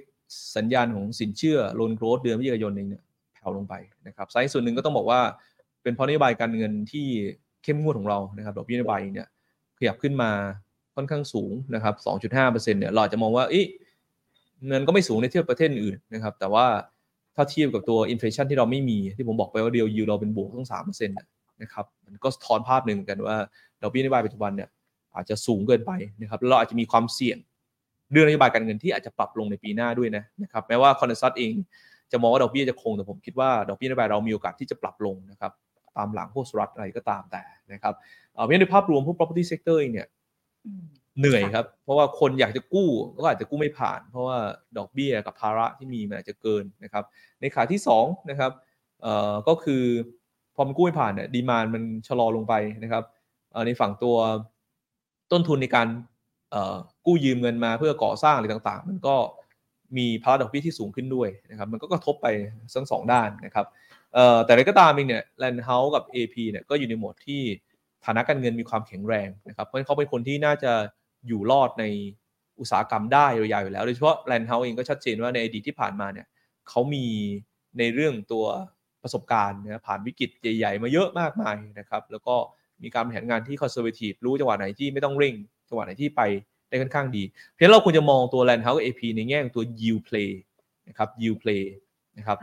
[0.56, 3.74] สัญญาณของสินเชื่อ loan growth เดือนพฤศจิกายนเองเนี่ยแผ่วลงไป
[4.08, 5.22] นะครับสาเหตุส่วนหนึ่งก็ต้องบอกว่า
[5.84, 7.06] เป็นเพราะนโยบายการเงินที่
[7.64, 9.28] เข้มงวดของเรานะครับดอกเบี้ยนโยบายเนี่ย
[9.78, 10.32] ขยับขึ้นมา
[10.98, 11.96] ค่อนข้างสูงนะครับ
[12.32, 13.62] 2.5%เนี่ยเราจะมองว่าอี
[14.68, 16.66] เงินก็ไม่สูงในเทียบประเทศอื่นนะครับ แต่ว่า
[17.36, 21.18] ถ้าเทียบกับตัว inflation ที่เราไม่มีที่ผมบอกไปว่า real yield เราเป็นบวกต้องสามเปอร์เซ็นต์
[21.62, 23.36] นะครับมันก็สะท้อนภาพหนึ่งกันว่า
[23.82, 24.70] ดอกเบี้ยนโยบายปัจจุบันเนี่ย
[25.16, 25.92] อาจจะสูงเกินไป
[26.22, 27.38] นะครับแล้วเราอาจจะมีความเสี่ยง
[28.12, 31.54] เรื่องนโยบายการเงินที่อาจจะปรับลงในปีหน้าด้วยนะนะครับแม้ว่า consensus เอง
[32.12, 35.52] จะมองว่าดอกเบี้ยจะคงแต่ผมคิดว่าดอกเบี้ยนโยบายเรามีโอกาสที่จะปรับลงนะครับ
[35.98, 37.44] ตามหลังพวกสรัฐอะไรก็ตามแต่
[37.74, 37.94] นะครับ
[38.32, 40.08] เพราะฉะนั้นในภาพรวมพวก property sector เนี่ย
[41.20, 42.90] เหนื่อยครับ เพราะว่าคนอยากจะกู้
[43.24, 44.38] ก็อาจจะกู้ไม่ผ่าน เพราะว่า
[44.78, 47.04] ดอกเบี้ยกับภาระที่มีมันอาจจะเกินนะครับ
[47.42, 48.52] ในขาที่2นะครับ
[49.02, 49.84] เอ่อก็คือ
[50.56, 52.54] พอมันกู้ไม่ผ่านเนี่ยดีมานมันชะลอลงไป
[52.84, 53.04] นะครับ
[53.66, 54.16] ในฝั่งตัว
[55.32, 55.88] ต้นทุนในการ
[57.06, 59.16] กู้ยืมเงินมาเพื่อก่อสร้างอะไรต่างๆ มันก็
[59.98, 62.28] มีภาระดอกเบี้ยที่สูงขึ้นด้วยนะครับมันก็กระทบไป
[62.76, 63.66] ทั้งสองด้านนะครับ
[64.44, 67.42] แต่อะไรก็ตามเองเนี่ย Land House กับ AP เนี่ยก็อยู่ในโหมดที่
[68.06, 70.74] ฐานะการเงินมีความแข็งแรงนะครับเพราะฉะนั้นเขาเป็นคนที่น่าจะ
[71.28, 71.86] อยู่รอดใน
[72.60, 76.28] อุตสาหกรรมได้ยาวๆอยู่แล้ว โดยเฉพาะ Land House เองก็ชัดเจนว่าในอดีตที่ผ่านมาเนี่ย
[76.70, 77.06] เขามี
[77.80, 78.46] ในเรื่องตัว
[79.04, 82.36] ประสบการณ์นะผ่านวิกฤตใหญ่ ๆ มาเยอะมากมายนะครับ แล้วก็
[82.84, 85.34] มีการบริหารงานที่ conservative รู้จังหวะไหนที่ไม่ต้องเร่ง
[85.70, 86.22] จังหวะไหนที่ไป
[86.70, 90.32] ได้ค่อนข้างดี เพราะฉะนั้นเราควรจะมองตัว Land House AP ในแง่ของตัว yield play
[90.88, 91.64] นะครับ yield play
[92.18, 92.38] นะครับ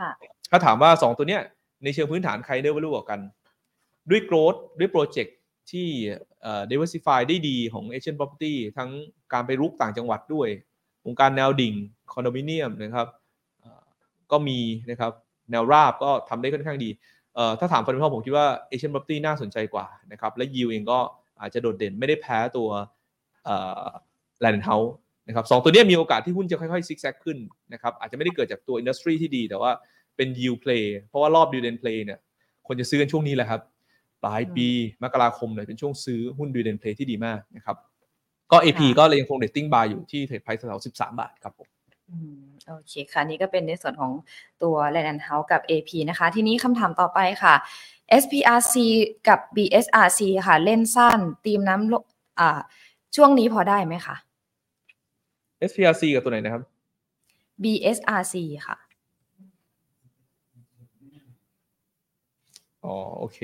[0.51, 1.43] ถ้าถามว่า 2 ตัวเนี้ย
[1.85, 3.21] ในเชิงพื้นฐานใครได้วัลูกว่ากัน
[4.11, 5.35] ด้วย growth ด้วยโปรเจกต์
[5.73, 5.89] ที่
[6.71, 8.91] diversify ได้ดีของ Asian Property ทั้ง
[9.33, 10.49] การไปรุกต่างจังหวัดด้วย
[11.07, 11.75] วงการแนวดิ่ง
[12.13, 13.09] คอนโดมิเนียมนะครับ
[14.31, 14.59] ก็มี
[14.91, 15.13] นะครับ
[15.51, 16.91] แนวราบก็ทำได้ค่อนข้างดี
[17.59, 20.99] ถ้าถามฟันธงผมคิดว่า Asian Property น่าสนใจกว่านะครับและยิวเองก็
[21.41, 22.69] อาจจะโดดเด่นไม่ได้แพ้ตัว
[24.41, 24.95] Land House
[25.29, 27.39] นะครับสองตัวนี้มีโอกาสที่หุ้นจะค่อยๆซิกแซกขึ้น
[27.73, 29.71] นะครับอาจจะไม่ได้เกิดจากตัว industry ที่ดี แต่ว่า
[30.17, 32.19] เป็น yield play เพราะว่ารอบ dividend play เนี่ย
[32.67, 33.61] คนจะซื้อกันช่วงนี้แหละครับ
[34.25, 34.69] ปลายปี
[35.03, 37.77] มกราคมเนี่ยเป็นช่วงซื้อหุ้น dividend play ที่ดีมากนะครับ
[38.53, 41.69] ก็ AP ก็เลยยังคง rating buy อยู่ที่ target price แถวสิบสามบาทครับผม
[42.69, 44.13] โอเคค่ะนี่ก็เป็นในส่วนของ
[44.63, 47.55] ตัว Land House กับ AP นะคะ ทีนี้คำถามต่อไปค่ะ
[48.23, 48.75] SPRC
[49.29, 52.61] กับ BSRC ค่ะ เล่นสั้นตีมน้ำอ่า
[53.17, 54.17] ช่วงนี้พอได้ไหมคะ
[55.71, 56.63] SPRC กับตัวไหนนะครับ
[57.63, 58.35] BSRC
[58.67, 58.77] ค่ะ
[62.85, 63.41] อ๋อ โอเค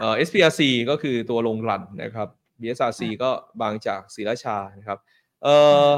[0.00, 2.28] เอ่อ SPRC ก็คือตัวลงรันนะครับ
[2.60, 3.30] BSRC ก็
[3.62, 4.98] บางจากศรีราชานะครับ
[5.42, 5.54] เอ่
[5.88, 5.90] อ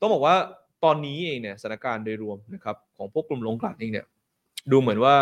[0.00, 0.36] ต้องบอกว่า
[0.84, 4.06] ตอนนี้เองเนี่ยสถานการณ์โดยรวมนะครับ ของพวกกลุ่มลงกลั่นเองเนี่ย
[4.70, 5.16] ดูเหมือนว่า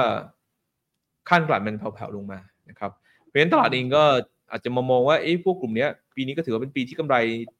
[1.28, 2.38] ขั้นกลั่นมันแผ่วๆลงมา
[2.68, 2.90] นะครับ
[3.24, 4.02] เพราะฉะนั้นตลาดเองก็
[4.50, 5.86] อาจจะมามองว่าเอ้พวกกลุ่มนี้
[6.16, 7.16] ปีนี้ก็ถือว่าเป็นปีที่กำไร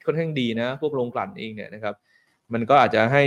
[0.07, 1.95] ค่อนข้างดีนะ พวกลงกลั่นเองเนี่ยนะครับ
[2.53, 3.25] มันก็อาจจะให้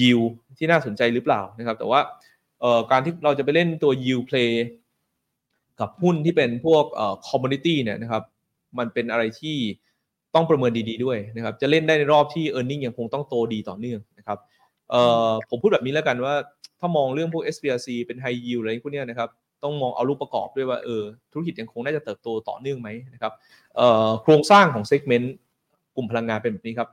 [0.00, 0.20] ยิว
[0.58, 2.00] ที่น่าสนใจหรือเปล่านะครับ แต่ว่า
[2.60, 4.50] เอ่อการที่เราจะไปเล่นตัว yield play
[5.80, 8.22] กับหุ้นที่เป็นพวกเอ่อ commodity เนี่ยนะครับ
[8.78, 9.56] มันเป็นอะไรที่
[10.34, 14.38] ต้องประเมินดีๆด้วยนะครับจะเล่นได้ในรอบที่ e a r n i n g ยังคงต้องโตดีต่อเนื่องนะครับ
[14.90, 16.34] เอ่อผมพูดแบบนี้แล้วกันว่า
[16.80, 19.28] ถ้ามองเรื่องพวก SPRC เป็น high yield อะไรพวกนี้นะครับ
[19.62, 21.02] ต้องมองเอารูปประกอบด้วยว่าเออ
[21.32, 23.32] ธุรกิจยังคงน่าจะเติบโตต่อเนื่องไหมนะครับ
[23.76, 25.34] เอ่อโครงสร้างของเซกเมนต์
[25.96, 26.88] กลุ่มพลังงานเป็นแบบนี้ครับ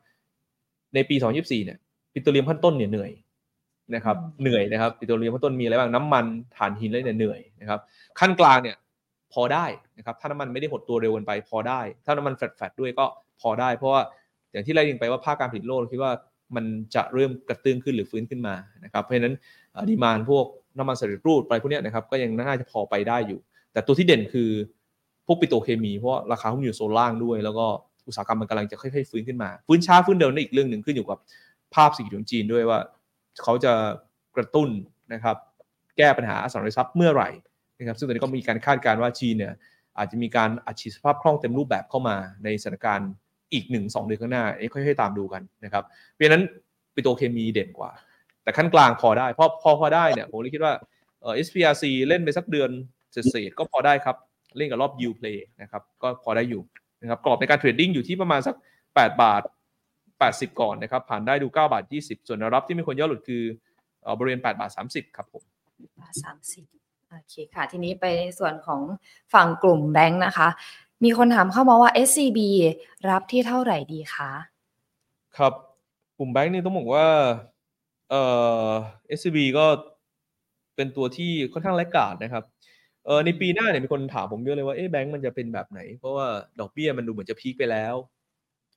[0.93, 1.77] ในปี 2024 เนี่ย
[2.13, 3.11] ปิโตรเลียมขั้นต้นเนี่ยเหนื่อย
[3.95, 6.25] นะครับเหนื่อยนะครับปิโตรเลียมต้นมีอะไรบ้างน้ำมัน
[6.57, 7.79] ถ่านหินอะไรเนี่ยเหนื่อยนะครับ
[8.19, 8.75] ขั้นกลางเนี่ย
[9.33, 9.65] พอได้
[9.97, 13.05] นะครับถ้าน้ำมันไม่ได้หดตัวเร็วเกินไป พอได้ ถ้าน้ำมันแฟดๆด้วยก็
[13.41, 14.01] พอได้ เพราะว่า
[14.51, 16.11] อย่างที่เรายิงไปว่าภาคการผลิตโลกคิดว่า
[16.55, 16.65] มัน
[16.95, 19.35] จะเริ่มกระตุ้นขึ้นหรือฟื้นขึ้นมานะครับเพราะฉะนั้น
[19.89, 20.45] ดีมานพวก
[20.77, 23.39] น้ำมันสำเร็จรูปอะไรพวกนี้นะครับก็ยังน่าจะพอไปได้อยู่
[23.73, 24.49] แต่ตัวที่เด่นคือ
[25.25, 27.65] พวกปิโตเคมี เพราะราคาหุ้นอยู่โซนล่างด้วย แล้วก็
[28.07, 31.19] อุตสาหกรรมมันกำลังจะค่อยๆฟื้นขึ้นมา ฟื้นช้าฟื้นเร็วนั่นอีกเรื่องหนึ่งขึ้นอยู่กับ
[31.73, 32.79] ภาพเศรษฐกิจของจีนด้วยว่า
[33.43, 33.73] เขาจะ
[34.35, 34.69] กระตุ้น
[35.13, 35.37] นะครับ
[35.97, 37.29] แก้ปัญหาอสังหาริมทรัพย์เมื่อไหร่
[37.79, 39.53] นะครับซึ่งตอนนี้ก็มีการคาดการณ์ว่าจีนเนี่ย
[39.97, 43.11] อาจจะมีการอัดฉีดสภาพคล่องเต็มรูปแบบเข้ามาในสถานการณ์
[43.53, 45.83] อีกหนึ่งสองเดือนข้างหน้าค่อยๆตามดูกันนะครับ
[46.13, 46.43] เพราะฉะนั้น
[46.93, 47.91] ปิโตเคมีเด่นกว่า
[48.43, 50.73] แต่ขั้นกลางพอได้เพราะพอพอได้เนี่ยผมเลยคิดว่า
[51.21, 52.69] เอ่อ SPRC เล่นไปสักเดือน
[53.11, 54.15] เศษก็พอได้ครับ
[54.57, 56.61] เล่นกับรอบ U play นะครับก็พอได้อยู่
[57.01, 58.55] นะครับกรอบในการเทรดดิ้งอยู่ที่ประมาณสัก
[58.87, 59.41] 8 บาท
[60.27, 63.43] 80 ก่อนนะครับ ผ่านได้ดู 9 บาท 20 ส่วนแนวรับที่ไม่ควรย่อหลุดคือ
[64.03, 65.43] เอ่อบริเวณ 8 บาท 30 ครับผม
[66.23, 66.63] สามสิบ
[67.09, 68.81] โอเคค่ะ ทีนี้ไปในส่วนของ
[69.33, 70.47] ฝั่งกลุ่มแบงค์นะคะ
[71.03, 72.39] มีคนถามเข้ามาว่า SCB
[73.09, 74.31] รับที่เท่าไหร่ดีคะ
[75.37, 75.53] ครับ
[76.17, 77.07] กลุ่มแบงก์นี่ต้องบอกว่า
[78.09, 78.23] เอ่
[78.65, 78.69] อ
[79.17, 79.65] SCB ก็
[80.75, 82.43] เป็นตัวที่ค่อนข้างแลกการ์ดนะครับ
[83.05, 86.27] เออในปีหน้าเนี่ยมีคนถามผมเยอะเลยว่าเอ๊ะแบงก์มันจะเป็นแบบไหน เพราะว่า
[86.59, 87.95] ดอกเบี้ยมันดูเหมือนจะพีคไปแล้ว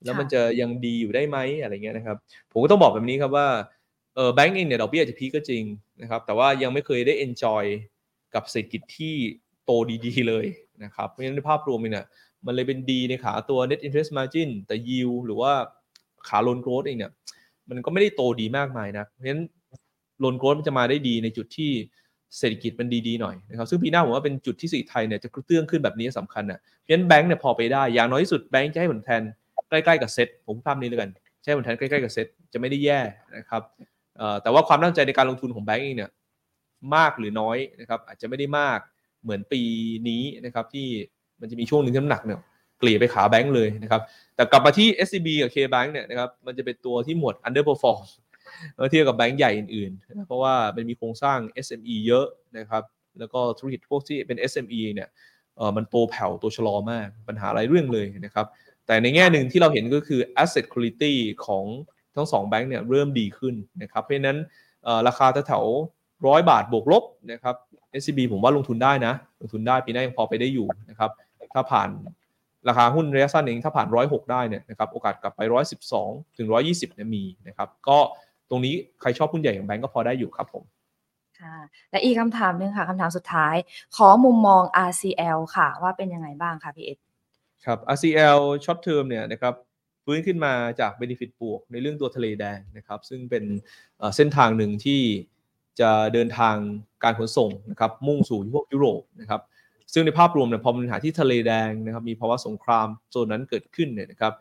[0.05, 2.17] แล้วมันจะยังดีอยู่ได้ไหมอะไรเงี้ยนะครับ
[2.53, 3.49] ผมก็ต้องบอกแบบนี้ครับว่า
[4.15, 5.63] เออแบงก์เองเนี่ยดอกเบี้ยอาจจะพีคก็จริง
[6.03, 7.65] นะครับ แต่ว่ายังไม่เคยได้ enjoy
[8.35, 9.15] กับเศรษฐกิจที่
[9.65, 9.71] โต
[10.05, 10.47] ดีๆเลย
[10.85, 12.07] นะครับ เพราะฉะนั้นในภาพรวมเนี่ย
[12.47, 15.53] มันเลยเป็นดีในขาตัว net interest margin แต่ yield หรือว่า
[16.29, 17.13] ขา loan growth เองเนี่ย
[17.69, 19.45] มันก็ไม่ได้โตดีมากมายนะเพราะฉะนั้น
[20.23, 21.73] loan growth มันจะมาได้ดีในจุดที่
[22.39, 29.23] เศรษฐกิจมันดีๆหน่อยนะครับซึ่งปีหน้าผมว่าเป็นจุดที่เศรษฐกิจไทยเนี่ยจะกระเตื้องขึ้นแบบนี้สำคัญนะเพราะฉะนั้นแบงก์เนี่ยพอไปได้อย่างน้อยที่สุดแบงก์จะให้ผลแทน
[29.73, 31.11] ใกล้ๆกับเซ็ตผมภาพนี้เลยกัน
[31.43, 33.01] ให้ผลแทนใกล้ๆกับเซ็ตจะไม่ได้แย่
[33.37, 33.63] นะครับ
[34.43, 36.11] แต่ว่าความตั้งใจในการลงทุนของแบงก์เองเนี่ย
[36.95, 38.79] มากหรือน้อยนะครับอาจจะไม่ได้มาก
[39.23, 39.63] เหมือนปี
[40.09, 40.89] นี้นะครับที่
[41.41, 42.39] มันจะมีช่วงหนึ่งที่น้ำหนักเนี่ย
[42.79, 44.03] เกลี่ยไปขาแบงก์เลยนะครับ
[44.35, 48.03] แต่กลับมาที่ SCB กับ KBank เนี่ยนะครับมันจะเป็นตัวที่หมวด underperform
[48.75, 52.27] เมื่อเทียบกับแบงก์ใหญ่อื่นๆ เพราะว่ามันมีโครงสร้าง SME เยอะ
[52.59, 52.83] นะครับ
[53.19, 55.09] แล้วก็ธุรกิจพวกที่เป็น SME เนี่ย
[55.57, 58.47] เออมันโตแผ่วโตชะลอมากปัญหาหลายเรื่องเลยนะครับ
[58.87, 61.13] แต่ในแง่หนึ่งที่เราเห็นก็คือ asset quality
[61.47, 61.65] ของ
[62.17, 64.39] ทั้งสองแบงก์เนี่ยเริ่มดีขึ้นนะครับเพราะนั้น
[65.09, 67.57] ราคาแถวๆร้อยบาทบวกลบนะครับ
[68.01, 71.11] SCB ผมว่าลงทุนได้นะ ลงทุนได้ปีหน้ายังพอไปได้อยู่นะครับ
[71.55, 71.89] ถ้าผ่าน
[72.69, 75.41] ราคาหุ้นระยะสั้นเองถ้าผ่าน 106 ได้เนี่ยนะครับโอกาสกลับไป
[75.89, 77.99] 112 ถึง 120เนี่ยมีนะครับก็
[78.51, 80.65] ตรงนี้ใครชอบหุ้นใหญ่ของแบงก์ก็พอได้อยู่ครับผม
[81.41, 81.57] ค่ะ
[81.91, 83.55] และอีกคำถามหนึ่งค่ะคำถามสุดท้าย
[83.97, 86.99] ขอมุมมอง RCL ค่ะ ว่าเป็นยังไงบ้างคะพี่เอ็ด
[87.67, 89.55] ครับ RCL short term เนี่ยนะครับ
[90.05, 93.45] ฟื้นขึ้นมาจาก benefit บวกในเรื่องตัวทะเลแดงนะครับ ซึ่งเป็น
[94.17, 95.01] เส้นทางหนึ่งที่
[95.81, 96.57] จะเดินทาง
[97.05, 99.41] การขนส่งนะครับมุ่งสู่พวกยุโรปนะครับ
[99.93, 104.33] ซึ่งในภาพรวมเนี่ยพอปัญหาที่ทะเลแดงนะครับมีภาวะสงครามโซนนั้นเกิดขึ้นเนี่ยนะครับ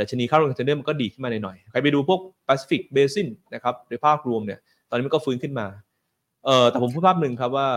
[0.00, 5.66] ดัชนีค่าระวางคอนเทนเนอร์มันก็ดีขึ้นมาหน่อยๆใครไปดูพวก Pacific Basin นะครับในภาพรวมเนี่ยตอนนี้มันก็ฟื้นขึ้นมา
[6.44, 7.68] เอ่อแต่ผมพูดภาพหนึ่งครับว่า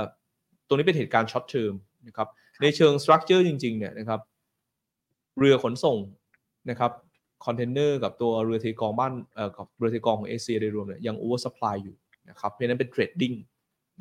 [0.67, 1.73] ตัวนี้เป็นเหตุการณ์ short term
[2.07, 2.27] นะครับ
[2.61, 4.19] ในเชิง structure จริงๆเนี่ยนะครับ
[5.37, 5.97] เรือขนส่ง
[6.69, 6.91] นะครับ
[7.45, 11.95] คอนเทนเนอร์กับตัวเรือเทกองบ้านเอ่อกับเรือเทกองของเอเชียโดยรวมเนี่ยยัง oversupply อยู่
[12.29, 13.33] นะครับเพราะนั้นเป็น trading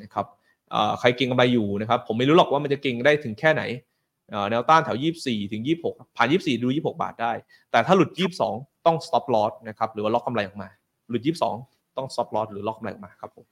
[0.01, 0.25] นะครับ
[0.73, 3.63] อ่าใครเก็งกำไรอยู่นะครับ ผมไม่รู้หรอกว่ามันจะเก็งได้ถึงแค่ไหน
[4.33, 7.31] อ่าแนวต้านแถว 24 ถึง 26 ผ่าน 24 ดู 26 บาทได้
[7.71, 8.09] แต่ถ้าหลุด
[8.49, 10.69] 22 ต้อง stop loss นะครับ หรือว่าล็อกกำไรออกมา
[11.09, 11.21] หลุด
[11.59, 13.45] 22 ต้อง stop loss หรือล็อกกำไรออกมาครับผม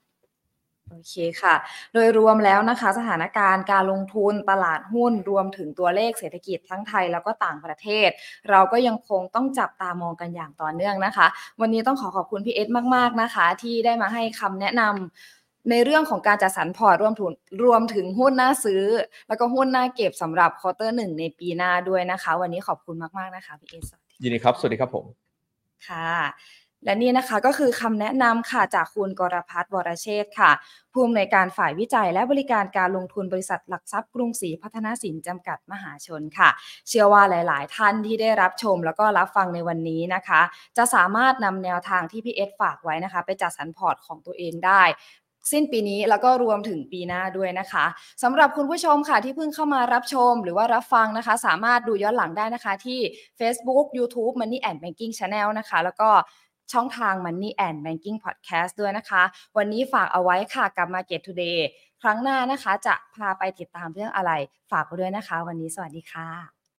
[0.91, 1.55] โอเคค่ะ
[1.93, 8.09] โดยรวมแล้วนะคะ สถานการณ์การลงทุนตลาดหุ้นรวมถึงตัวเลขเศรษฐกิจทั้งไทยแล้วก็ต่างประเทศ
[8.49, 11.27] เราก็ยังคงต้องจับตามองกันอย่างต่อเนื่องนะคะ
[11.61, 17.31] วันนี้ต้องขอขอบคุณพี่เอสมาก ๆนะคะ ที่ได้มาให้คำแนะนำในเรื่องของการจัดสรรพอร์ตรวมถึง
[17.65, 18.83] รวมถึงหุ้นน่าซื้อ
[19.27, 23.91] แล้วก็หุ้นน่าเก็บสำหรับ quarter หนึ่งในปีหน้าด้วยนะคะ วันนี้ขอบคุณมาก ๆ นะคะพี่เอส
[24.23, 25.05] ยินดีครับ สวัสดีครับผม
[25.87, 26.11] ค่ะ
[26.85, 30.51] และนี่นะคะก็คือคำแนะนำค่ะจากคุณกรภัทร วรเชษฐ์ค่ะ
[30.93, 36.49] ผู้อำนวยการฝ่ายวิจัยและบริการการลงทุนบริษัทหลักทรัพย์กรุงศรีพัฒนสินจำกัดมหาชนค่ะ
[36.87, 40.41] เชื่อว่าหลาย ๆ ท่านที่ได้รับชมแล้วก็รับฟังในวันนี้นะคะ
[40.77, 44.83] จะสามารถนำแนวทางที่พี่เอสฝากไว้นะคะ ไปจัดสรรพอร์ตของตัวเองได้
[45.51, 47.85] สิ้นปีนี้แล้วก็รวมถึงปีหน้าด้วยนะคะ
[48.23, 52.99] สำหรับคุณผู้ชมค่ะที่เพิ่งเข้ามารับชมหรือว่ารับฟังนะคะ สามารถดูย้อนหลังได้นะคะที่
[53.39, 56.09] Facebook YouTube Money and Banking Channel นะคะ แล้วก็
[56.73, 59.23] ช่องทาง Money and Banking Podcast ด้วยนะคะ
[59.57, 61.59] วันนี้ฝากเอาไว้ค่ะกับ Market Today
[62.01, 64.31] ครั้งหน้านะคะ จะพาไปติดตามเรื่องอะไร
[64.71, 66.54] ฝากไว้ด้วยนะคะ วันนี้สวัสดีค่ะ